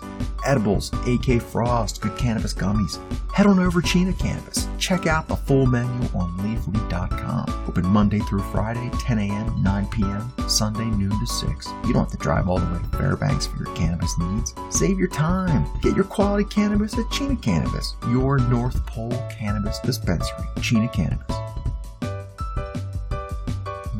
[0.45, 2.99] Edibles, AK Frost, Good Cannabis Gummies.
[3.33, 4.67] Head on over to Chena Cannabis.
[4.77, 7.65] Check out the full menu on leafly.com.
[7.67, 11.67] Open Monday through Friday, 10 a.m., 9 p.m., Sunday, noon to 6.
[11.85, 14.53] You don't have to drive all the way to Fairbanks for your cannabis needs.
[14.69, 15.65] Save your time.
[15.81, 20.45] Get your quality cannabis at Chena Cannabis, your North Pole Cannabis Dispensary.
[20.57, 21.42] Chena Cannabis.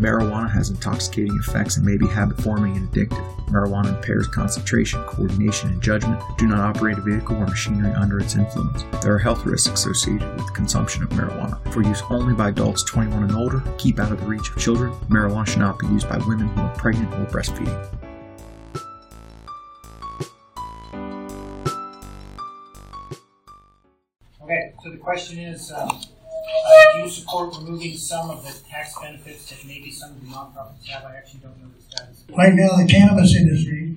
[0.04, 3.26] Marijuana has intoxicating effects and may be habit forming and addictive.
[3.46, 6.22] Marijuana impairs concentration, coordination, and judgment.
[6.38, 8.84] Do not operate a vehicle or machinery under its influence.
[9.02, 11.58] There are health risks associated with the consumption of marijuana.
[11.72, 14.92] For use only by adults 21 and older, keep out of the reach of children.
[15.08, 17.88] Marijuana should not be used by women who are pregnant or breastfeeding.
[24.44, 28.52] Okay, so the question is, um, uh, do you support removing some of the
[28.84, 31.06] tax benefits that maybe some of the nonprofits have?
[31.06, 32.24] I actually don't know the status.
[32.36, 33.96] Right now, the cannabis industry,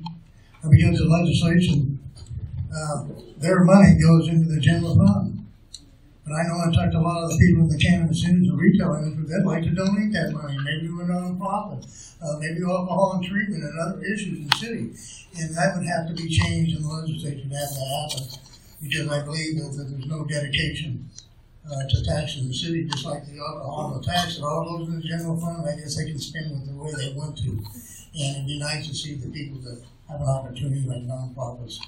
[0.71, 1.99] because of legislation,
[2.75, 3.05] uh,
[3.39, 5.47] their money goes into the general fund.
[6.25, 8.51] But I know I talked to a lot of the people in the cannabis industry,
[8.51, 11.87] the retail industry, they'd like to donate that money, maybe to a nonprofit,
[12.21, 14.91] uh, maybe alcohol and treatment and other issues in the city.
[15.39, 18.27] And that would have to be changed in the legislature to have to happen,
[18.83, 21.09] because I believe that, that there's no dedication
[21.71, 25.03] uh, to taxing the city, just like the alcohol tax, it all goes in the
[25.07, 27.51] general fund, I guess they can spend it the way they want to.
[27.51, 31.79] And it'd be nice to see the people that have an opportunity like nonprofits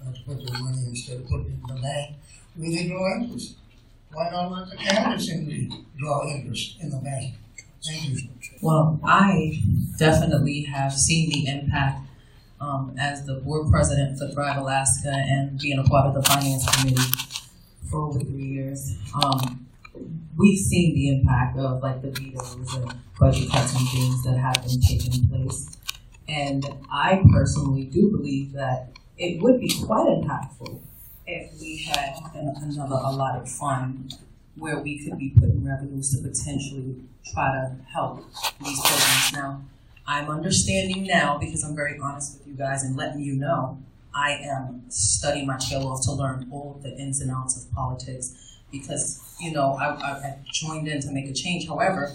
[0.00, 2.16] uh, to put their money instead of putting it in the bank
[2.56, 3.56] they draw interest.
[4.12, 7.34] Why not let the cannabis industry draw interest in the bank?
[7.84, 8.28] Thank you.
[8.62, 9.60] Well, I
[9.98, 12.00] definitely have seen the impact
[12.60, 16.64] um, as the board president for Thrive Alaska and being a part of the finance
[16.76, 17.02] committee
[17.90, 18.96] for over three years.
[19.22, 19.66] Um,
[20.36, 24.62] we've seen the impact of like the vetoes and budget cuts and things that have
[24.62, 25.76] been taking place.
[26.28, 30.80] And I personally do believe that it would be quite impactful
[31.26, 34.14] if we had an- another allotted fund
[34.56, 36.96] where we could be putting revenues to potentially
[37.32, 38.24] try to help
[38.64, 39.32] these programs.
[39.32, 39.62] Now,
[40.06, 43.78] I'm understanding now because I'm very honest with you guys and letting you know
[44.14, 48.58] I am studying my tail off to learn all the ins and outs of politics
[48.70, 51.66] because you know I, I, joined in to make a change.
[51.66, 52.14] However,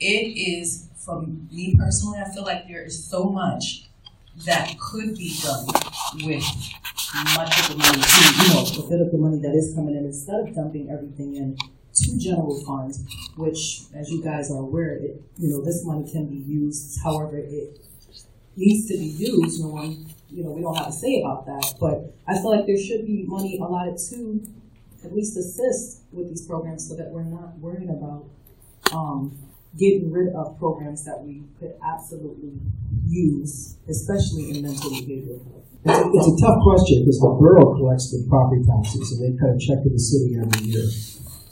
[0.00, 2.18] it is from me personally.
[2.18, 3.88] I feel like there is so much
[4.44, 5.66] that could be done
[6.24, 6.44] with
[7.34, 10.04] much of the money, you know, the bit of the money that is coming in
[10.04, 11.56] instead of dumping everything in
[11.94, 13.02] to general funds,
[13.36, 17.38] which, as you guys are aware, it, you know, this money can be used however
[17.38, 17.78] it
[18.54, 19.62] needs to be used.
[19.62, 22.66] No one, you know, we don't have to say about that, but I feel like
[22.66, 24.42] there should be money allotted to
[25.04, 28.26] at least assist with these programs so that we're not worrying about
[28.92, 29.38] um,
[29.78, 32.58] getting rid of programs that we could absolutely
[33.06, 35.62] use, especially in mental behavioral health.
[35.84, 39.38] It's a, it's a tough question because the borough collects the property taxes and they
[39.38, 40.82] cut a check to the city every year.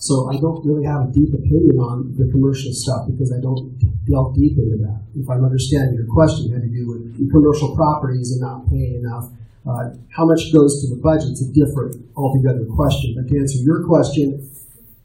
[0.05, 3.73] So I don't really have a deep opinion on the commercial stuff because I don't
[4.05, 5.01] delve deep into that.
[5.17, 9.33] If I'm understanding your question, had to do with commercial properties and not paying enough.
[9.65, 13.17] Uh, how much goes to the budget is a different, altogether question.
[13.17, 14.45] But to answer your question,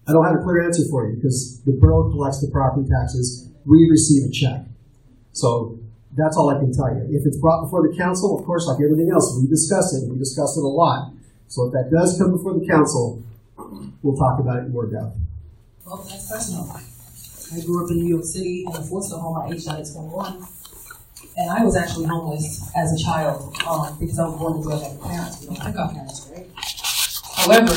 [0.03, 3.47] I don't have a clear answer for you because the borough collects the property taxes.
[3.63, 4.67] We receive a check.
[5.31, 5.79] So
[6.19, 7.07] that's all I can tell you.
[7.07, 10.11] If it's brought before the council, of course, like everything else, we discuss it.
[10.11, 11.15] We discuss it a lot.
[11.47, 13.23] So if that does come before the council,
[14.01, 15.15] we'll talk about it in more depth.
[15.85, 16.71] Well, that's personal.
[17.51, 20.45] I grew up in New York City in a foster home at age 21.
[21.37, 25.07] And I was actually homeless as a child um, because I was born into a
[25.07, 25.41] parents.
[25.41, 26.47] We don't pick our parents, right?
[27.35, 27.73] However,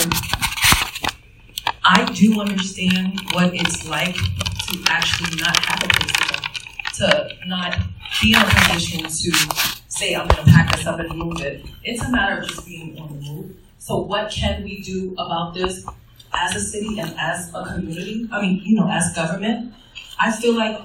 [1.85, 7.47] I do understand what it's like to actually not have a place to go, to
[7.47, 7.79] not
[8.21, 11.64] be in a position to say, I'm going to pack this up and move it.
[11.85, 13.57] It's a matter of just being on the move.
[13.83, 15.85] So, what can we do about this
[16.33, 18.29] as a city and as a community?
[18.31, 19.75] I mean, you know, as government?
[20.21, 20.81] I feel like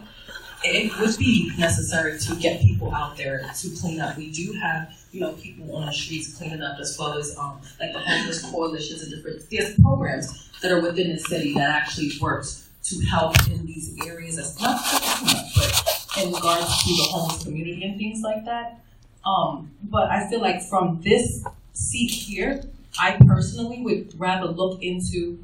[0.64, 4.18] it would be necessary to get people out there to clean up.
[4.18, 7.62] We do have, you know, people on the streets cleaning up as well as um,
[7.80, 12.10] like the homeless coalitions and different there's programs that are within the city that actually
[12.20, 17.04] works to help in these areas as not just cleanup, but in regards to the
[17.12, 18.80] homeless community and things like that.
[19.24, 22.64] Um, but I feel like from this seat here,
[23.00, 25.44] I personally would rather look into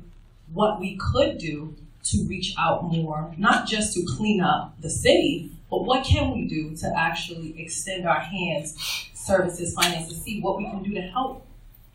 [0.52, 5.52] what we could do to reach out more, not just to clean up the city,
[5.70, 10.58] but what can we do to actually extend our hands, services, finances, to see what
[10.58, 11.46] we can do to help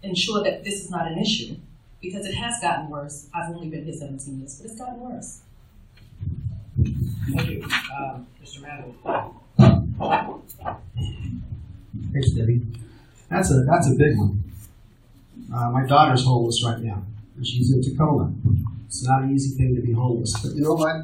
[0.02, 1.56] ensure that this is not an issue.
[2.00, 3.28] Because it has gotten worse.
[3.34, 5.40] I've only been here 17 years, but it's gotten worse.
[7.34, 7.64] Thank you.
[7.64, 8.62] Um, Mr.
[8.62, 8.94] Mandel.
[12.12, 12.64] Thanks, Debbie.
[13.28, 14.44] That's a that's a big one.
[15.52, 17.02] Uh, my daughter's homeless right now,
[17.36, 18.32] and she's in Tacoma.
[18.86, 20.96] It's not an easy thing to be homeless, but you know what?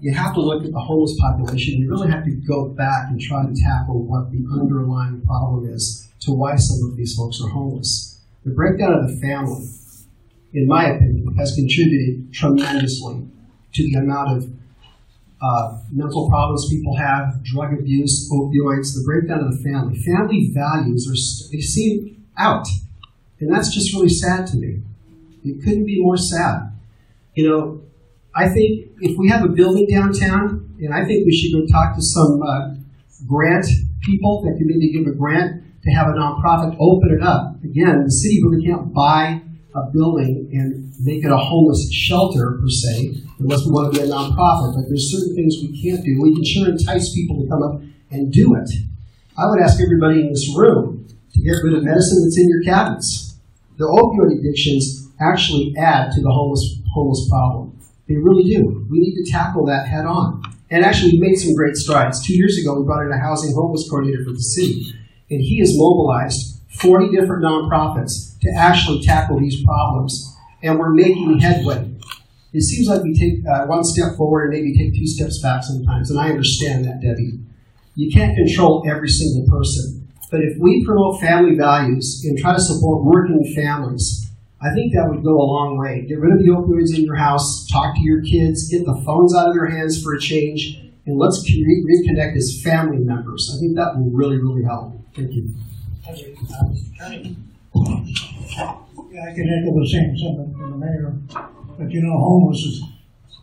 [0.00, 1.80] You have to look at the homeless population.
[1.80, 6.08] You really have to go back and try to tackle what the underlying problem is
[6.20, 8.20] to why some of these folks are homeless.
[8.44, 9.66] The breakdown of the family,
[10.52, 13.26] in my opinion, has contributed tremendously
[13.74, 14.50] to the amount of
[15.42, 19.96] uh, mental problems people have, drug abuse, opioids, the breakdown of the family.
[19.98, 22.66] Family values are they seem out,
[23.40, 24.82] and that's just really sad to me.
[25.44, 26.72] It couldn't be more sad.
[27.34, 27.82] You know,
[28.34, 31.94] I think if we have a building downtown, and I think we should go talk
[31.96, 32.74] to some uh,
[33.26, 33.66] grant
[34.02, 37.62] people that can maybe give a grant to have a nonprofit open it up.
[37.62, 39.40] Again, the city really can't buy
[39.74, 44.06] a building and make it a homeless shelter per se, unless we want to be
[44.06, 44.74] a nonprofit.
[44.74, 46.20] But there's certain things we can't do.
[46.20, 48.70] We can sure entice people to come up and do it.
[49.38, 52.62] I would ask everybody in this room to get rid of medicine that's in your
[52.64, 53.25] cabinets.
[53.78, 57.78] The opioid addictions actually add to the homeless homeless problem.
[58.08, 58.86] They really do.
[58.90, 60.42] We need to tackle that head on.
[60.70, 62.24] And actually, we made some great strides.
[62.24, 64.92] Two years ago, we brought in a housing homeless coordinator for the city,
[65.30, 71.38] and he has mobilized 40 different nonprofits to actually tackle these problems, and we're making
[71.38, 71.90] headway.
[72.52, 75.62] It seems like we take uh, one step forward and maybe take two steps back
[75.62, 77.38] sometimes, and I understand that, Debbie.
[77.94, 82.60] You can't control every single person, but if we promote family values and try to
[82.60, 86.04] support working families, I think that would go a long way.
[86.08, 89.34] Get rid of the opioids in your house, talk to your kids, get the phones
[89.34, 93.52] out of their hands for a change, and let's re- reconnect as family members.
[93.54, 94.94] I think that will really, really help.
[95.14, 95.54] Thank you.
[96.04, 97.36] Thank you.
[99.10, 101.14] Yeah, I can echo the same sentiment from the mayor,
[101.78, 102.82] but you know, homeless is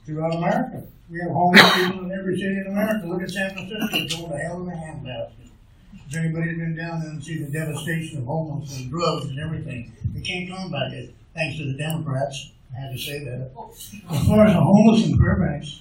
[0.06, 0.84] throughout America.
[1.10, 3.06] We have homeless people in every city in America.
[3.08, 5.42] Look at San Francisco, going to hell in a handbasket.
[6.06, 9.92] Has anybody been down there and seen the devastation of homeless and drugs and everything?
[10.13, 12.52] They can't come back it, thanks to the Democrats.
[12.76, 13.52] I had to say that.
[14.12, 15.80] As far as the homeless in Fairbanks,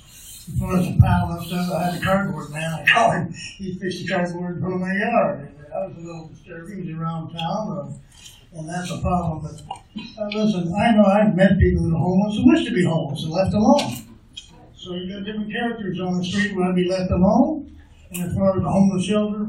[0.48, 2.72] as far as the pile of stuff, I had a cardboard man.
[2.72, 3.32] I called him.
[3.32, 5.48] He fixed the cardboard and put it in my yard.
[5.58, 6.84] That was a little disturbing.
[6.84, 7.98] He's around town,
[8.52, 9.42] uh, and that's a problem.
[9.42, 9.62] But
[10.18, 13.22] uh, listen, I know I've met people that are homeless who wish to be homeless
[13.22, 14.04] and left alone.
[14.76, 17.78] So you got different characters on the street who want to be left alone.
[18.10, 19.48] And as far as the homeless shelter,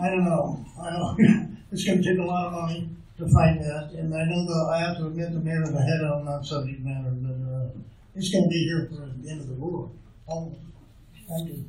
[0.00, 0.64] I don't know.
[0.80, 1.16] I know
[1.72, 4.70] it's going to take a lot of money to fight that, and I know that
[4.74, 7.68] I have to admit the mayor's ahead on that subject matter, but uh,
[8.14, 9.96] it's going to be here for the end of the world.
[10.28, 10.54] Oh,
[11.28, 11.64] thank you.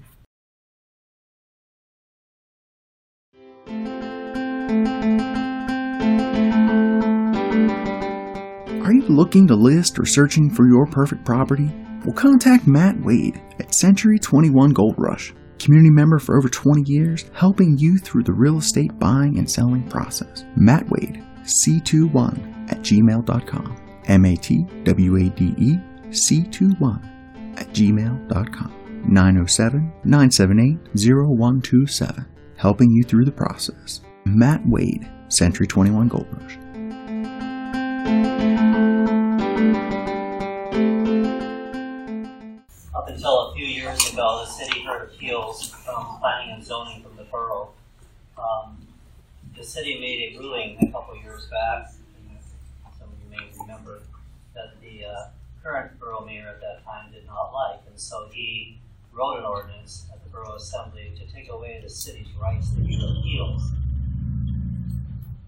[8.84, 11.70] Are you looking to list or searching for your perfect property?
[12.04, 17.26] Well, contact Matt Wade at Century 21 Gold Rush, community member for over 20 years,
[17.34, 20.44] helping you through the real estate buying and selling process.
[20.56, 23.84] Matt Wade, C21 at gmail.com.
[24.06, 25.78] M A T W A D E
[26.10, 28.74] C21 at gmail.com.
[29.08, 32.26] 907 978 0127.
[32.58, 34.02] Helping you through the process.
[34.26, 36.58] Matt Wade, Century 21 Gold Rush.
[42.96, 43.47] Up until
[43.88, 47.70] years ago, the city heard appeals from planning and zoning from the borough.
[48.38, 48.86] Um,
[49.56, 51.92] the city made a ruling a couple years back,
[53.00, 54.02] some of you may remember,
[54.54, 55.28] that the uh,
[55.64, 58.78] current borough mayor at that time did not like, and so he
[59.14, 63.00] wrote an ordinance at the borough assembly to take away the city's rights to hear
[63.20, 63.72] appeals.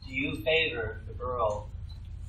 [0.08, 1.68] Do you favor the borough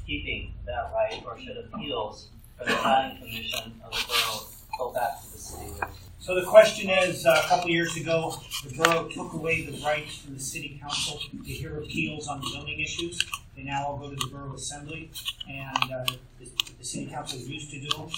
[0.05, 5.23] keeping that right, or should appeals for the planning commission of the borough go back
[5.23, 5.73] to the city?
[6.19, 8.35] So the question is, uh, a couple years ago,
[8.67, 12.81] the borough took away the rights from the city council to hear appeals on zoning
[12.81, 13.19] issues.
[13.57, 15.11] They now all go to the borough assembly,
[15.49, 16.07] and uh,
[16.39, 18.09] the, the city council used to do them.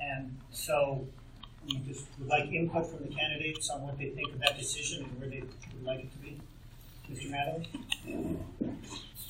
[0.00, 1.06] And so
[1.66, 5.04] we just would like input from the candidates on what they think of that decision
[5.04, 6.40] and where they would like it to be.
[7.12, 7.30] Mr.
[7.30, 7.66] Matherly?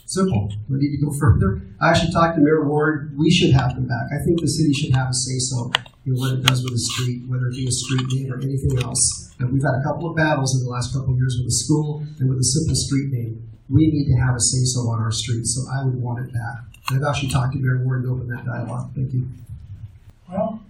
[0.07, 0.53] Simple.
[0.69, 1.63] We need to go further.
[1.81, 3.17] I actually talked to Mayor Ward.
[3.17, 4.13] We should have them back.
[4.13, 5.73] I think the city should have a say so
[6.05, 8.77] in what it does with the street, whether it be a street name or anything
[8.83, 9.35] else.
[9.39, 11.57] And we've had a couple of battles in the last couple of years with the
[11.65, 13.49] school and with the simple street name.
[13.71, 16.33] We need to have a say so on our streets, so I would want it
[16.33, 16.69] back.
[16.91, 18.91] And I've actually talked to Mayor Ward and opened that dialogue.
[18.95, 19.27] Thank you.
[20.31, 20.61] Well,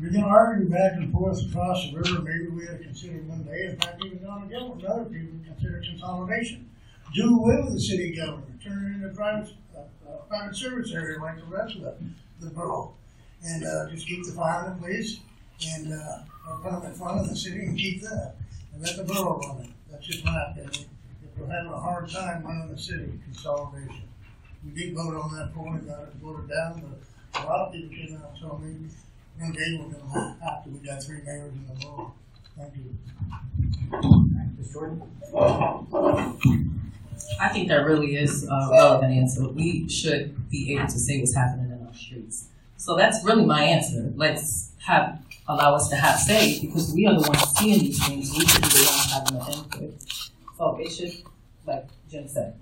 [0.00, 2.22] you're going to argue back and forth across the river.
[2.22, 5.38] Maybe we ought to consider one day, in fact, even Donna Gilbert and other people
[5.44, 6.70] consider consolidation.
[7.14, 11.20] Do away with the city government, turn it into a private, uh, private service area
[11.20, 11.96] like the rest of the,
[12.40, 12.94] the borough.
[13.44, 15.20] And uh, just keep the fire and the police
[15.76, 16.18] and uh,
[16.62, 18.36] permanent fund in the city and keep that.
[18.72, 19.70] And let the borough run it.
[19.90, 20.88] That's just my opinion.
[21.22, 24.08] If we're having a hard time running the city, consolidation.
[24.64, 26.82] We did vote on that point, got it voted down,
[27.32, 28.88] but a lot of people came out and told me
[29.40, 32.12] one day we're gonna have to, we got three mayors in the borough.
[32.58, 32.98] Thank you.
[34.58, 34.72] Ms.
[34.72, 35.02] Jordan?
[37.40, 39.48] I think that really is a relevant answer.
[39.48, 42.48] We should be able to say what's happening in our streets.
[42.76, 44.12] So that's really my answer.
[44.14, 48.30] Let's have allow us to have say because we are the ones seeing these things.
[48.36, 50.02] We should be the ones having the input.
[50.58, 51.12] So it should,
[51.66, 52.54] like Jim said,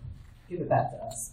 [0.49, 1.33] give it back to us.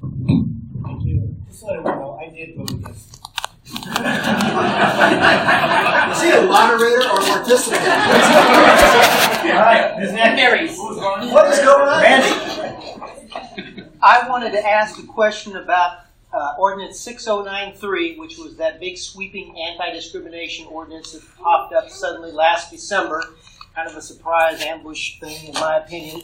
[0.00, 1.36] Thank you.
[1.48, 3.20] Just so everyone know, I did vote yes.
[3.66, 3.74] Is
[6.22, 7.82] he a moderator or a participant?
[7.82, 10.12] All right, Ms.
[10.12, 10.36] Neck.
[10.38, 10.78] Carries.
[10.78, 12.00] What is going on?
[12.00, 12.28] Randy.
[14.00, 16.02] I wanted to ask a question about
[16.32, 22.70] uh, Ordinance 6093, which was that big sweeping anti-discrimination ordinance that popped up suddenly last
[22.70, 23.34] December.
[23.74, 26.22] Kind of a surprise ambush thing, in my opinion.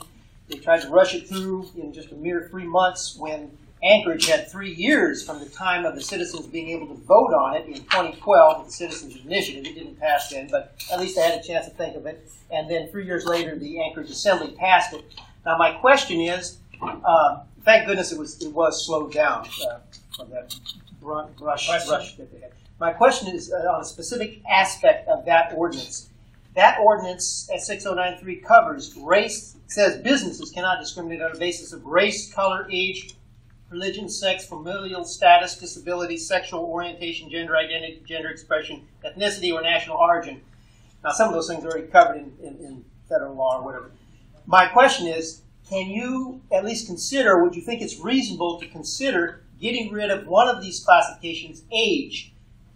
[0.48, 3.50] They tried to rush it through in just a mere three months when
[3.83, 7.57] Anchorage had three years from the time of the citizens being able to vote on
[7.57, 9.66] it in 2012 with the Citizens Initiative.
[9.66, 12.30] It didn't pass then, but at least they had a chance to think of it.
[12.53, 15.05] And then three years later, the Anchorage Assembly passed it.
[15.45, 19.78] Now, my question is, uh, thank goodness it was it was slowed down uh,
[20.16, 20.55] from that
[21.01, 22.53] run, rush rush that they had.
[22.78, 26.09] My question is uh, on a specific aspect of that ordinance.
[26.55, 29.57] That ordinance at 6093 covers race.
[29.66, 33.14] Says businesses cannot discriminate on the basis of race, color, age,
[33.73, 40.41] religion, sex, familial status, disability, sexual orientation, gender identity, gender expression, ethnicity, or national origin.
[41.03, 43.91] Now, some of those things are already covered in, in, in federal law or whatever.
[44.47, 49.43] My question is, can you at least consider, would you think it's reasonable to consider
[49.61, 52.33] getting rid of one of these classifications, age,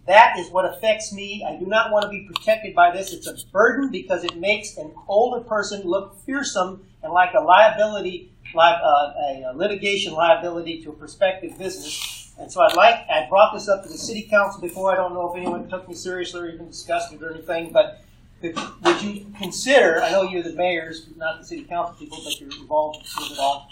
[0.07, 1.45] That is what affects me.
[1.45, 3.11] I do not want to be protected by this.
[3.11, 8.31] It's a burden because it makes an older person look fearsome and like a liability,
[8.53, 9.13] like uh,
[9.49, 12.33] a litigation liability to a prospective business.
[12.39, 14.91] And so I'd like, I brought this up to the city council before.
[14.91, 18.03] I don't know if anyone took me seriously or even discussed it or anything, but
[18.41, 22.39] could, would you consider, I know you're the mayors, not the city council people, but
[22.39, 23.67] you're involved with it all.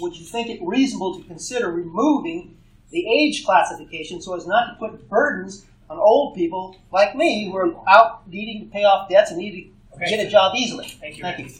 [0.00, 2.56] Would you think it reasonable to consider removing
[2.90, 7.56] the age classification so as not to put burdens on old people like me who
[7.56, 10.16] are out needing to pay off debts and need to Okay.
[10.16, 10.86] get a job easily?
[10.88, 11.22] Thank you.
[11.22, 11.50] Thank you.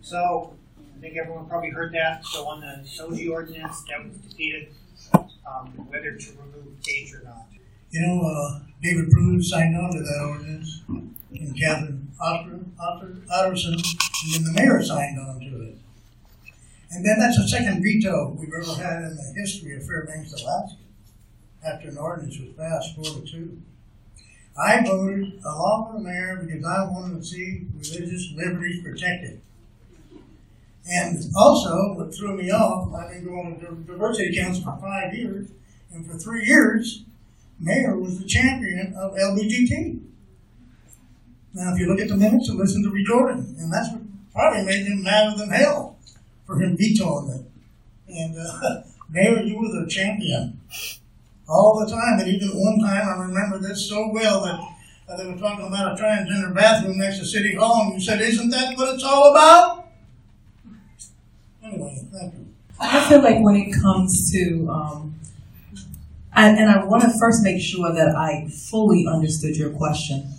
[0.00, 0.54] So,
[1.02, 2.24] think everyone probably heard that.
[2.24, 4.68] So on the SOGI ordinance, that was defeated,
[5.12, 7.46] um, whether to remove age or not.
[7.90, 13.54] You know, uh, David Pruhs signed on to that ordinance, and Catherine Otter, Otter, and
[14.32, 15.78] then the mayor signed on to it.
[16.92, 20.76] And then that's the second veto we've ever had in the history of Fairbanks, Alaska,
[21.64, 23.60] after an ordinance was passed four to two.
[24.56, 29.40] I voted along with the mayor because I wanted to see religious liberties protected.
[30.88, 35.48] And also, what threw me off, I've been going to diversity council for five years,
[35.92, 37.04] and for three years,
[37.60, 40.00] Mayor was the champion of LBGT.
[41.54, 44.02] Now, if you look at the minutes and listen to recording, and that's what
[44.32, 45.98] probably made him madder than hell
[46.46, 47.44] for him vetoing it.
[48.08, 50.58] And uh, Mayor, you were the champion
[51.48, 52.18] all the time.
[52.18, 54.58] And even one time, I remember this so well that
[55.08, 58.20] uh, they were talking about a transgender bathroom next to City Hall, and you said,
[58.20, 59.81] "Isn't that what it's all about?"
[61.64, 62.46] Anyway, thank you.
[62.80, 65.14] I feel like when it comes to, um,
[66.34, 70.32] and, and I want to first make sure that I fully understood your question.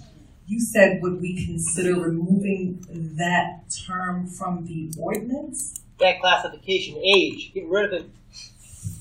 [0.48, 2.86] You said, would we consider removing
[3.18, 5.80] that term from the ordinance?
[6.00, 8.10] That classification, age, get rid of it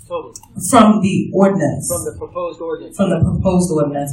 [0.07, 0.35] totally.
[0.71, 1.89] From the ordinance.
[1.89, 2.97] From the proposed ordinance.
[2.97, 4.13] From the proposed ordinance.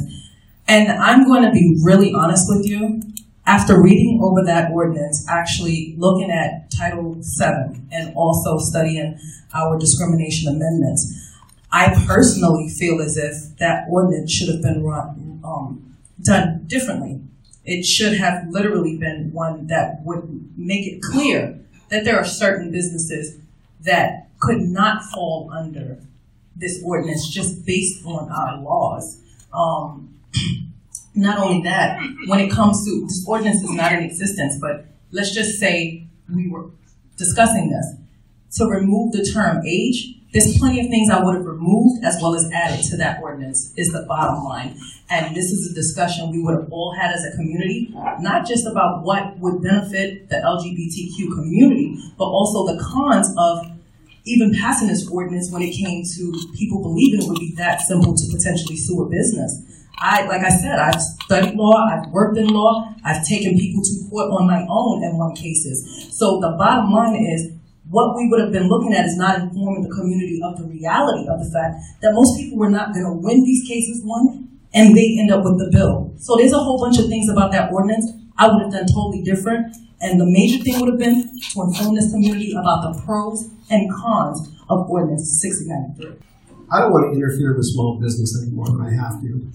[0.66, 3.02] And I'm going to be really honest with you.
[3.50, 9.18] After reading over that ordinance, actually looking at Title VII and also studying
[9.52, 11.34] our discrimination amendments,
[11.72, 17.22] I personally feel as if that ordinance should have been run, um, done differently.
[17.64, 22.70] It should have literally been one that would make it clear that there are certain
[22.70, 23.36] businesses
[23.80, 25.98] that could not fall under
[26.54, 29.20] this ordinance just based on our laws.
[29.52, 30.14] Um,
[31.14, 35.34] not only that, when it comes to this ordinance is not in existence, but let's
[35.34, 36.70] just say we were
[37.16, 40.14] discussing this to remove the term age.
[40.32, 43.72] There's plenty of things I would have removed as well as added to that ordinance.
[43.76, 47.24] Is the bottom line, and this is a discussion we would have all had as
[47.24, 53.34] a community, not just about what would benefit the LGBTQ community, but also the cons
[53.36, 53.66] of
[54.24, 58.14] even passing this ordinance when it came to people believing it would be that simple
[58.14, 59.79] to potentially sue a business.
[60.00, 64.08] I, like I said, I've studied law, I've worked in law, I've taken people to
[64.08, 66.08] court on my own in one cases.
[66.16, 67.52] So the bottom line is,
[67.90, 71.28] what we would have been looking at is not informing the community of the reality
[71.28, 74.96] of the fact that most people were not going to win these cases, one, and
[74.96, 76.14] they end up with the bill.
[76.16, 78.06] So there's a whole bunch of things about that ordinance
[78.38, 79.76] I would have done totally different.
[80.00, 83.90] And the major thing would have been to inform this community about the pros and
[83.92, 86.16] cons of Ordinance 6093.
[86.72, 89.52] I don't want to interfere with small business anymore when I have to.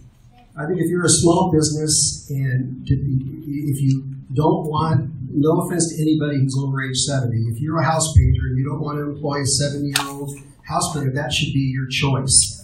[0.58, 5.94] I think if you're a small business and to if you don't want, no offense
[5.94, 8.98] to anybody who's over age 70, if you're a house painter and you don't want
[8.98, 10.32] to employ a 70 year old
[10.64, 12.64] house painter, that should be your choice.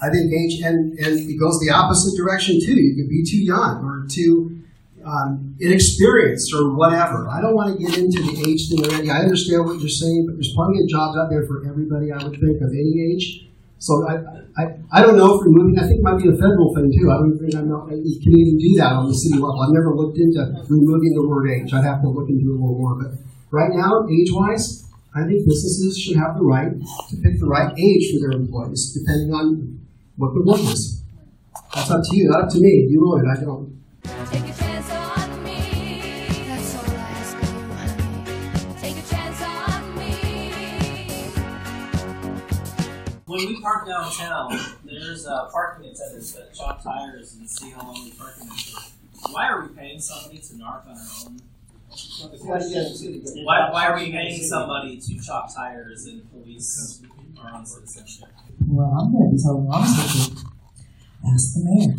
[0.00, 2.78] I think age, and, and it goes the opposite direction too.
[2.78, 4.62] You could be too young or too
[5.04, 7.28] um, inexperienced or whatever.
[7.28, 9.10] I don't want to get into the age thing already.
[9.10, 12.22] I understand what you're saying, but there's plenty of jobs out there for everybody, I
[12.22, 13.48] would think, of any age.
[13.84, 14.16] So I,
[14.56, 14.64] I,
[14.96, 17.12] I don't know if removing, I think it might be a federal thing too.
[17.12, 19.60] I don't think I know, you can even do that on the city level.
[19.60, 20.40] I've never looked into
[20.72, 21.68] removing the word age.
[21.68, 22.96] I'd have to look into it a little more.
[22.96, 23.20] But
[23.52, 27.76] right now, age wise, I think businesses should have the right to pick the right
[27.76, 29.84] age for their employees, depending on
[30.16, 31.04] what the work is.
[31.74, 32.88] That's up to you, not up to me.
[32.88, 33.83] You know it, I don't.
[43.34, 48.04] When we park downtown, there's uh, parking attendants that chop tires and see how long
[48.04, 48.56] we park in there.
[49.32, 51.40] Why are we paying somebody to narc on our own?
[53.44, 57.02] Why, why are we paying somebody to chop tires and police
[57.42, 58.28] our own citizenship?
[58.68, 60.50] Well, I'm going to be totally honest with you.
[61.26, 61.96] Ask the mayor.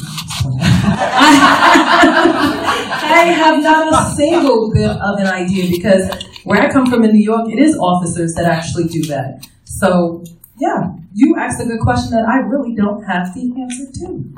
[3.12, 6.10] I have not a single bit of an idea because
[6.46, 9.46] where I come from in New York, it is officers that actually do that.
[9.66, 10.24] So,
[10.58, 14.36] yeah, you asked a good question that I really don't have the answer to.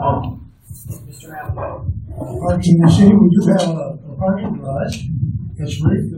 [0.00, 1.34] Mr.
[1.34, 1.86] Applegate.
[2.40, 5.04] Parking in the city, we do have a, a parking garage.
[5.58, 6.10] It's free.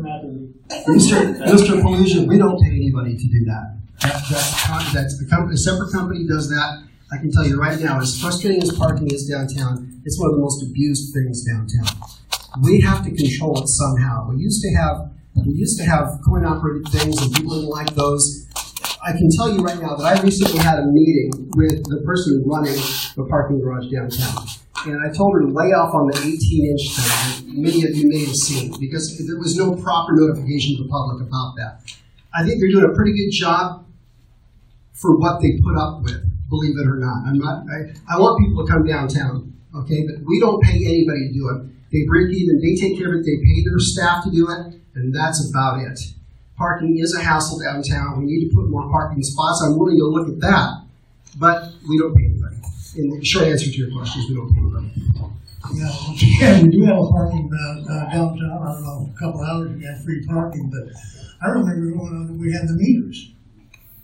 [0.88, 1.36] Mr.
[1.47, 1.80] Mr.
[1.82, 3.76] Palusia, we don't pay anybody to do that.
[4.03, 6.82] That- That's, a that's a company, a separate company does that.
[7.12, 10.36] I can tell you right now, as frustrating as parking is downtown, it's one of
[10.36, 11.86] the most abused things downtown.
[12.62, 14.28] We have to control it somehow.
[14.30, 17.94] We used to have, we used to have coin operated things and people didn't like
[17.94, 18.46] those.
[19.04, 22.42] I can tell you right now that I recently had a meeting with the person
[22.46, 22.76] running
[23.16, 24.46] the parking garage downtown.
[24.86, 28.08] And I told her to lay off on the 18 inch thing many of you
[28.08, 31.80] may have seen because there was no proper notification to the public about that.
[32.34, 33.86] I think they're doing a pretty good job
[34.92, 37.26] for what they put up with, believe it or not.
[37.26, 41.28] I'm not, I, I want people to come downtown, okay, but we don't pay anybody
[41.28, 41.68] to do it.
[41.92, 44.80] They break even, they take care of it, they pay their staff to do it,
[44.95, 45.99] and that's about it.
[46.57, 48.18] Parking is a hassle downtown.
[48.18, 49.62] We need to put more parking spots.
[49.64, 50.82] I'm willing to look at that,
[51.38, 52.57] but we don't pay anybody.
[52.95, 55.03] The short answer to your question is we don't pay anybody.
[55.74, 58.62] Yeah, again, we do have a parking uh, uh, downtown.
[58.62, 60.93] I don't know, a couple hours we had free parking, but
[61.40, 63.32] I remember on, we had the meters.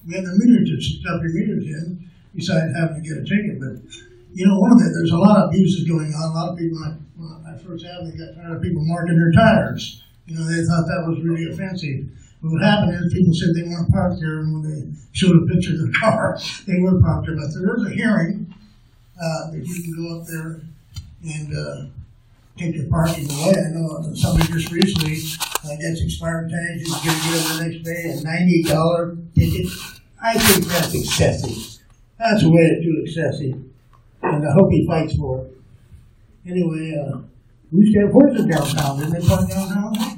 [0.06, 3.60] We had the meters to stuff your meters in, besides having to get a ticket.
[3.60, 3.84] But
[4.32, 6.30] you know, one of the there's a lot of abuses going on.
[6.30, 9.18] A lot of people, like when I first had, they got tired of people marking
[9.18, 10.02] their tires.
[10.28, 12.04] You know, they thought that was really offensive.
[12.42, 15.46] But what happened is people said they weren't parked there, and when they showed a
[15.46, 17.34] picture of the car, they were parked there.
[17.36, 18.54] But there is a hearing
[19.16, 20.60] uh, that you can go up there
[21.24, 21.86] and uh,
[22.58, 23.56] take your parking away.
[23.56, 25.16] I know somebody just recently
[25.64, 29.16] uh, gets expired tags, he's going to get them the next day, a ninety dollar
[29.34, 29.66] ticket.
[30.22, 31.82] I think that's excessive.
[32.18, 33.62] That's a way to do excessive,
[34.22, 35.52] and I hope he fights for it.
[36.46, 37.18] Anyway, uh,
[37.72, 40.17] we used to have horses downtown, didn't they park downtown?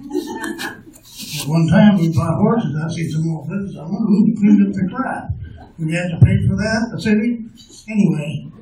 [1.46, 4.74] One time, we bought horses, I see some old business, I wonder who cleaned up
[4.74, 5.30] the crap.
[5.78, 7.44] We had to pay for that, the city?
[7.88, 8.52] Anyway,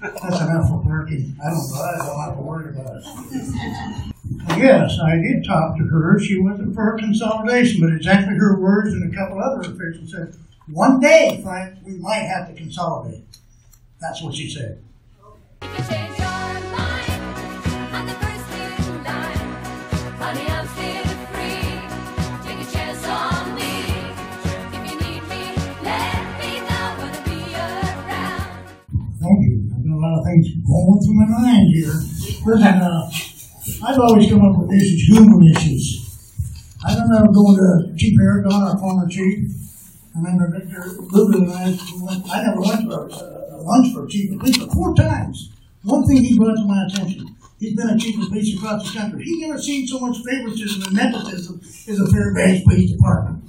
[0.00, 1.36] that's enough for parking.
[1.44, 3.04] I don't buy it, I don't have to worry about it.
[4.58, 6.18] Yes, I did talk to her.
[6.18, 10.34] She wasn't for consolidation, but exactly her words and a couple other officials said,
[10.68, 13.24] one day, Frank, we might have to consolidate.
[14.00, 14.82] That's what she said.
[30.40, 31.98] Going through my mind here.
[32.46, 33.10] Uh,
[33.84, 36.08] I've always come up with issues, human issues.
[36.84, 39.50] I don't know, going to Chief Aragon, our former chief.
[40.14, 41.78] I remember Victor Lugo and I
[42.30, 45.52] I never went to a, a lunch for a chief of police, four times.
[45.84, 47.34] One thing he brought to my attention.
[47.58, 49.24] He's been a chief of police across the country.
[49.24, 53.44] He never seen so much favoritism and nepotism as the Fairbanks Police Department.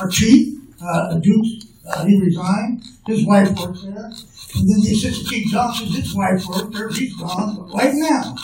[0.00, 2.84] Our chief, uh, Duke, uh, he resigned.
[3.06, 4.12] His wife works there.
[4.54, 6.88] And then the assistant chief Johnson, his wife worked there.
[6.88, 7.56] He's gone.
[7.56, 8.36] But right now,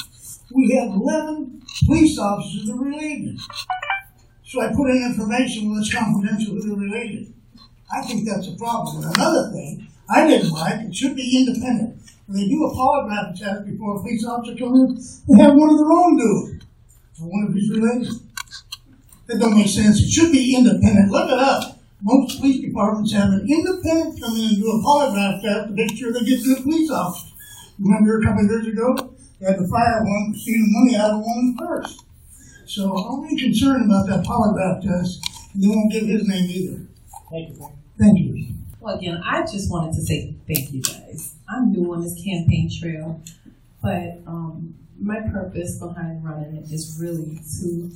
[0.54, 3.38] we have 11 police officers that are related.
[4.44, 7.32] So I put in information, well, it's confidential related.
[7.92, 9.04] I think that's a problem.
[9.04, 11.96] And another thing, I didn't like, it should be independent.
[12.26, 15.70] When they do a polygraph test before a police officer comes in, they have one
[15.70, 16.62] of their own do it.
[17.14, 18.12] For one of his related.
[19.26, 20.00] That don't make sense.
[20.00, 21.10] It should be independent.
[21.10, 21.73] Look it up.
[22.04, 25.96] Most police departments have an independent come in and do a polygraph test to make
[25.96, 27.28] sure they get to the police officer.
[27.78, 31.20] Remember a couple of years ago, they had to fire one, stealing money out of
[31.20, 32.04] one purse.
[32.66, 35.22] So I'm really concerned about that polygraph test,
[35.54, 36.82] and they won't give his name either.
[37.30, 37.72] Thank you.
[37.98, 38.54] Thank you.
[38.80, 41.36] Well, again, I just wanted to say thank you guys.
[41.48, 43.22] I'm new on this campaign trail,
[43.82, 47.90] but um, my purpose behind running it is really to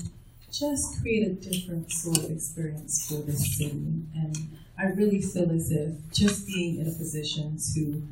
[0.51, 4.03] just create a different sort of experience for this city.
[4.15, 8.03] And I really feel as if just being in a position to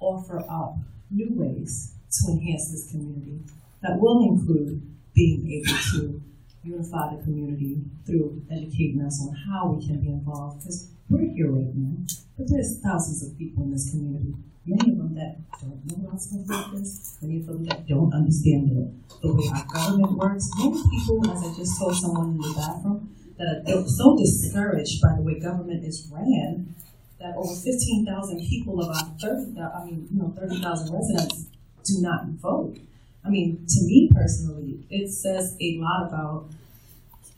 [0.00, 0.76] offer up
[1.10, 3.40] new ways to enhance this community
[3.82, 4.82] that will include
[5.14, 6.22] being able to
[6.62, 10.60] unify the community through educating us on how we can be involved.
[10.60, 12.04] Because we're here right now,
[12.38, 14.34] but there's thousands of people in this community.
[14.66, 17.18] Many of them that don't know about stuff like this.
[17.20, 18.90] Many of them that don't understand the,
[19.20, 20.50] the way our government works.
[20.56, 25.16] Many people, as I just told someone in the bathroom, that are so discouraged by
[25.16, 26.74] the way government is ran
[27.20, 31.46] that over 15,000 people of our 30, I mean, you know, 30,000 residents
[31.84, 32.76] do not vote.
[33.24, 36.46] I mean, to me personally, it says a lot about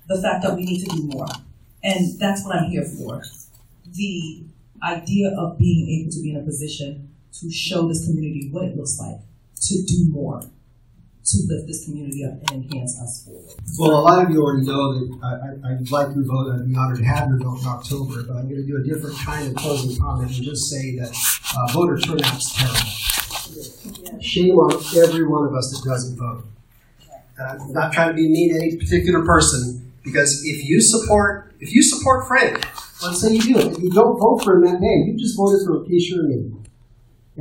[0.09, 1.29] the fact that we need to do more.
[1.83, 3.23] And that's what I'm here for.
[3.93, 4.43] The
[4.83, 8.77] idea of being able to be in a position to show this community what it
[8.77, 9.17] looks like
[9.63, 13.55] to do more, to lift this community up and enhance us forward.
[13.79, 16.53] Well, a lot of you already know that I, I, I'd like your vote.
[16.53, 18.83] I'd be honored to have your vote in October, but I'm going to do a
[18.83, 21.15] different kind of closing comment and just say that
[21.57, 24.21] uh, voter turnout's terrible.
[24.21, 26.45] Shame on every one of us that doesn't vote.
[27.39, 31.55] Uh, I'm not trying to be mean to any particular person, because if you support
[31.61, 32.67] if you support Frank,
[33.03, 35.37] let's say you do, it, if you don't vote for him that day, you just
[35.37, 36.53] voted for Keisha or me.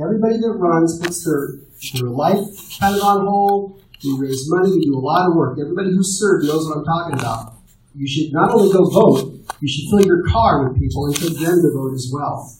[0.00, 1.60] Everybody that runs puts their
[1.94, 2.44] their life
[2.78, 3.82] kind of on hold.
[4.04, 4.70] We raise money.
[4.70, 5.58] We do a lot of work.
[5.58, 7.54] Everybody who served knows what I'm talking about.
[7.94, 11.38] You should not only go vote, you should fill your car with people and take
[11.38, 12.52] them to vote as well.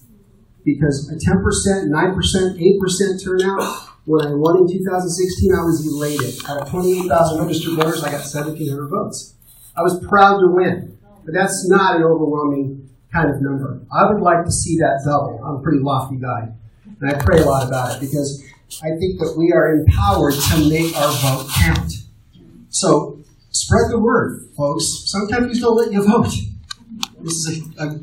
[0.64, 6.42] Because a 10%, 9%, 8% turnout, when I won in 2016, I was elated.
[6.48, 9.34] Out of 28,000 registered voters, I got 1,700 votes.
[9.76, 10.98] I was proud to win.
[11.24, 13.82] But that's not an overwhelming kind of number.
[13.92, 15.42] I would like to see that double.
[15.44, 16.54] I'm a pretty lofty guy.
[17.00, 18.42] And I pray a lot about it because
[18.82, 21.92] I think that we are empowered to make our vote count.
[22.70, 23.18] So
[23.50, 25.04] spread the word, folks.
[25.06, 26.32] Some countries don't let you vote.
[27.20, 27.98] This is a, a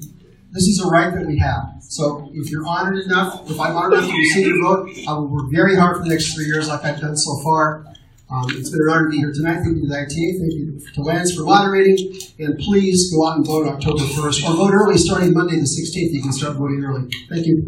[0.52, 1.74] this is a right that we have.
[1.82, 5.28] So if you're honored enough, if I'm honored enough to receive your vote, I will
[5.28, 7.86] work very hard for the next three years like I've done so far.
[8.30, 9.62] Um, it's been an honor to be here tonight.
[9.62, 9.94] Thank you to the.
[9.94, 12.18] Thank you to Lance for moderating.
[12.40, 16.14] And please go out and vote October 1st or vote early starting Monday the 16th.
[16.14, 17.10] You can start voting early.
[17.30, 17.66] Thank you.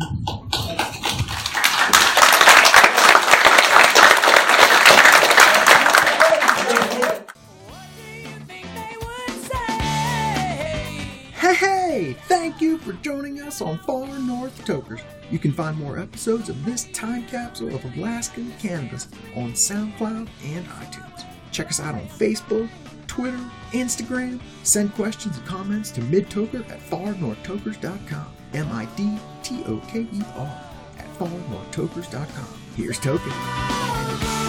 [13.45, 15.01] Us on Far North Tokers.
[15.29, 20.65] You can find more episodes of this time capsule of Alaskan cannabis on SoundCloud and
[20.67, 21.25] iTunes.
[21.51, 22.69] Check us out on Facebook,
[23.07, 23.39] Twitter,
[23.71, 24.39] Instagram.
[24.63, 28.27] Send questions and comments to midtoker at farnorthtokers.com.
[28.53, 30.61] M-I-D-T-O-K-E-R
[30.97, 32.61] at farnorthtokers.com.
[32.75, 34.44] Here's Token.